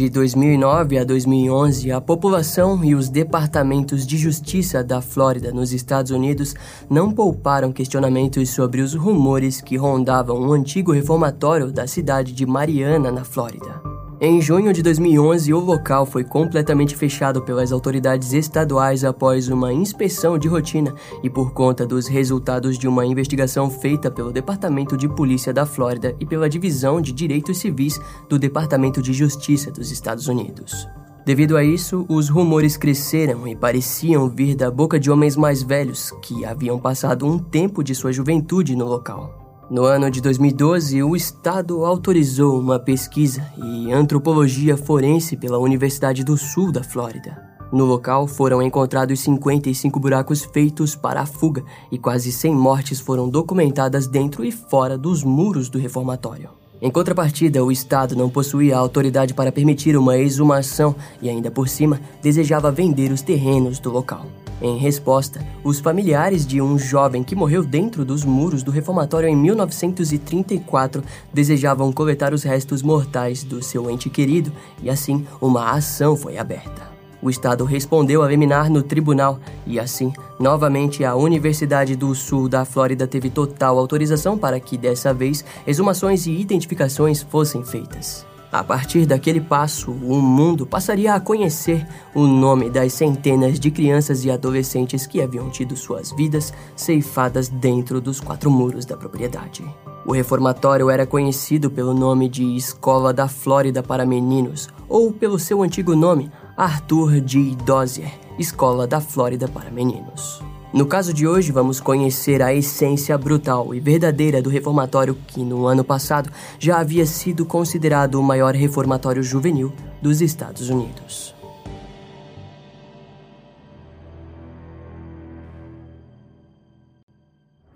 De 0.00 0.08
2009 0.08 0.96
a 0.96 1.04
2011, 1.04 1.92
a 1.92 2.00
população 2.00 2.82
e 2.82 2.94
os 2.94 3.10
departamentos 3.10 4.06
de 4.06 4.16
justiça 4.16 4.82
da 4.82 5.02
Flórida, 5.02 5.52
nos 5.52 5.74
Estados 5.74 6.10
Unidos, 6.10 6.54
não 6.88 7.12
pouparam 7.12 7.70
questionamentos 7.70 8.48
sobre 8.48 8.80
os 8.80 8.94
rumores 8.94 9.60
que 9.60 9.76
rondavam 9.76 10.38
o 10.38 10.48
um 10.48 10.52
antigo 10.54 10.90
reformatório 10.90 11.70
da 11.70 11.86
cidade 11.86 12.32
de 12.32 12.46
Mariana, 12.46 13.12
na 13.12 13.24
Flórida. 13.24 13.89
Em 14.22 14.38
junho 14.38 14.70
de 14.70 14.82
2011, 14.82 15.54
o 15.54 15.58
local 15.58 16.04
foi 16.04 16.22
completamente 16.22 16.94
fechado 16.94 17.40
pelas 17.40 17.72
autoridades 17.72 18.34
estaduais 18.34 19.02
após 19.02 19.48
uma 19.48 19.72
inspeção 19.72 20.36
de 20.36 20.46
rotina 20.46 20.94
e 21.22 21.30
por 21.30 21.54
conta 21.54 21.86
dos 21.86 22.06
resultados 22.06 22.76
de 22.76 22.86
uma 22.86 23.06
investigação 23.06 23.70
feita 23.70 24.10
pelo 24.10 24.30
Departamento 24.30 24.94
de 24.94 25.08
Polícia 25.08 25.54
da 25.54 25.64
Flórida 25.64 26.14
e 26.20 26.26
pela 26.26 26.50
Divisão 26.50 27.00
de 27.00 27.12
Direitos 27.12 27.56
Civis 27.56 27.98
do 28.28 28.38
Departamento 28.38 29.00
de 29.00 29.14
Justiça 29.14 29.70
dos 29.70 29.90
Estados 29.90 30.28
Unidos. 30.28 30.86
Devido 31.24 31.56
a 31.56 31.64
isso, 31.64 32.04
os 32.06 32.28
rumores 32.28 32.76
cresceram 32.76 33.48
e 33.48 33.56
pareciam 33.56 34.28
vir 34.28 34.54
da 34.54 34.70
boca 34.70 35.00
de 35.00 35.10
homens 35.10 35.34
mais 35.34 35.62
velhos 35.62 36.10
que 36.20 36.44
haviam 36.44 36.78
passado 36.78 37.26
um 37.26 37.38
tempo 37.38 37.82
de 37.82 37.94
sua 37.94 38.12
juventude 38.12 38.76
no 38.76 38.84
local. 38.84 39.39
No 39.70 39.84
ano 39.84 40.10
de 40.10 40.20
2012, 40.20 41.00
o 41.04 41.14
Estado 41.14 41.84
autorizou 41.84 42.58
uma 42.58 42.76
pesquisa 42.76 43.46
em 43.56 43.92
antropologia 43.92 44.76
forense 44.76 45.36
pela 45.36 45.58
Universidade 45.58 46.24
do 46.24 46.36
Sul 46.36 46.72
da 46.72 46.82
Flórida. 46.82 47.40
No 47.72 47.84
local 47.84 48.26
foram 48.26 48.60
encontrados 48.60 49.20
55 49.20 50.00
buracos 50.00 50.44
feitos 50.44 50.96
para 50.96 51.20
a 51.20 51.26
fuga 51.26 51.62
e 51.88 51.96
quase 51.96 52.32
100 52.32 52.52
mortes 52.52 52.98
foram 52.98 53.28
documentadas 53.28 54.08
dentro 54.08 54.44
e 54.44 54.50
fora 54.50 54.98
dos 54.98 55.22
muros 55.22 55.68
do 55.68 55.78
reformatório. 55.78 56.50
Em 56.82 56.90
contrapartida, 56.90 57.62
o 57.62 57.70
Estado 57.70 58.16
não 58.16 58.28
possuía 58.28 58.76
autoridade 58.76 59.34
para 59.34 59.52
permitir 59.52 59.96
uma 59.96 60.18
exumação 60.18 60.96
e, 61.22 61.28
ainda 61.30 61.48
por 61.48 61.68
cima, 61.68 62.00
desejava 62.20 62.72
vender 62.72 63.12
os 63.12 63.22
terrenos 63.22 63.78
do 63.78 63.92
local. 63.92 64.26
Em 64.62 64.76
resposta, 64.76 65.44
os 65.64 65.80
familiares 65.80 66.46
de 66.46 66.60
um 66.60 66.78
jovem 66.78 67.24
que 67.24 67.34
morreu 67.34 67.64
dentro 67.64 68.04
dos 68.04 68.24
muros 68.24 68.62
do 68.62 68.70
reformatório 68.70 69.28
em 69.28 69.36
1934 69.36 71.02
desejavam 71.32 71.90
coletar 71.90 72.34
os 72.34 72.42
restos 72.42 72.82
mortais 72.82 73.42
do 73.42 73.62
seu 73.62 73.90
ente 73.90 74.10
querido 74.10 74.52
e, 74.82 74.90
assim, 74.90 75.26
uma 75.40 75.70
ação 75.70 76.14
foi 76.14 76.36
aberta. 76.36 76.90
O 77.22 77.28
Estado 77.28 77.64
respondeu 77.64 78.22
a 78.22 78.28
liminar 78.28 78.70
no 78.70 78.82
tribunal 78.82 79.38
e, 79.66 79.78
assim, 79.78 80.12
novamente 80.38 81.04
a 81.04 81.14
Universidade 81.14 81.96
do 81.96 82.14
Sul 82.14 82.48
da 82.48 82.64
Flórida 82.64 83.06
teve 83.06 83.28
total 83.30 83.78
autorização 83.78 84.38
para 84.38 84.58
que, 84.58 84.76
dessa 84.76 85.12
vez, 85.12 85.44
exumações 85.66 86.26
e 86.26 86.32
identificações 86.32 87.22
fossem 87.22 87.62
feitas. 87.62 88.29
A 88.52 88.64
partir 88.64 89.06
daquele 89.06 89.40
passo, 89.40 89.92
o 89.92 90.20
mundo 90.20 90.66
passaria 90.66 91.14
a 91.14 91.20
conhecer 91.20 91.86
o 92.12 92.26
nome 92.26 92.68
das 92.68 92.92
centenas 92.92 93.60
de 93.60 93.70
crianças 93.70 94.24
e 94.24 94.30
adolescentes 94.30 95.06
que 95.06 95.22
haviam 95.22 95.48
tido 95.50 95.76
suas 95.76 96.10
vidas 96.10 96.52
ceifadas 96.74 97.48
dentro 97.48 98.00
dos 98.00 98.20
quatro 98.20 98.50
muros 98.50 98.84
da 98.84 98.96
propriedade. 98.96 99.62
O 100.04 100.12
reformatório 100.12 100.90
era 100.90 101.06
conhecido 101.06 101.70
pelo 101.70 101.94
nome 101.94 102.28
de 102.28 102.56
Escola 102.56 103.12
da 103.12 103.28
Flórida 103.28 103.84
para 103.84 104.04
Meninos, 104.04 104.68
ou 104.88 105.12
pelo 105.12 105.38
seu 105.38 105.62
antigo 105.62 105.94
nome, 105.94 106.28
Arthur 106.56 107.22
G. 107.24 107.54
Dozier, 107.64 108.10
Escola 108.36 108.84
da 108.84 109.00
Flórida 109.00 109.46
para 109.46 109.70
Meninos. 109.70 110.49
No 110.72 110.86
caso 110.86 111.12
de 111.12 111.26
hoje, 111.26 111.50
vamos 111.50 111.80
conhecer 111.80 112.40
a 112.40 112.54
essência 112.54 113.18
brutal 113.18 113.74
e 113.74 113.80
verdadeira 113.80 114.40
do 114.40 114.48
reformatório 114.48 115.16
que, 115.26 115.42
no 115.42 115.66
ano 115.66 115.82
passado, 115.82 116.30
já 116.60 116.78
havia 116.78 117.04
sido 117.06 117.44
considerado 117.44 118.14
o 118.14 118.22
maior 118.22 118.54
reformatório 118.54 119.20
juvenil 119.20 119.72
dos 120.00 120.20
Estados 120.20 120.70
Unidos. 120.70 121.34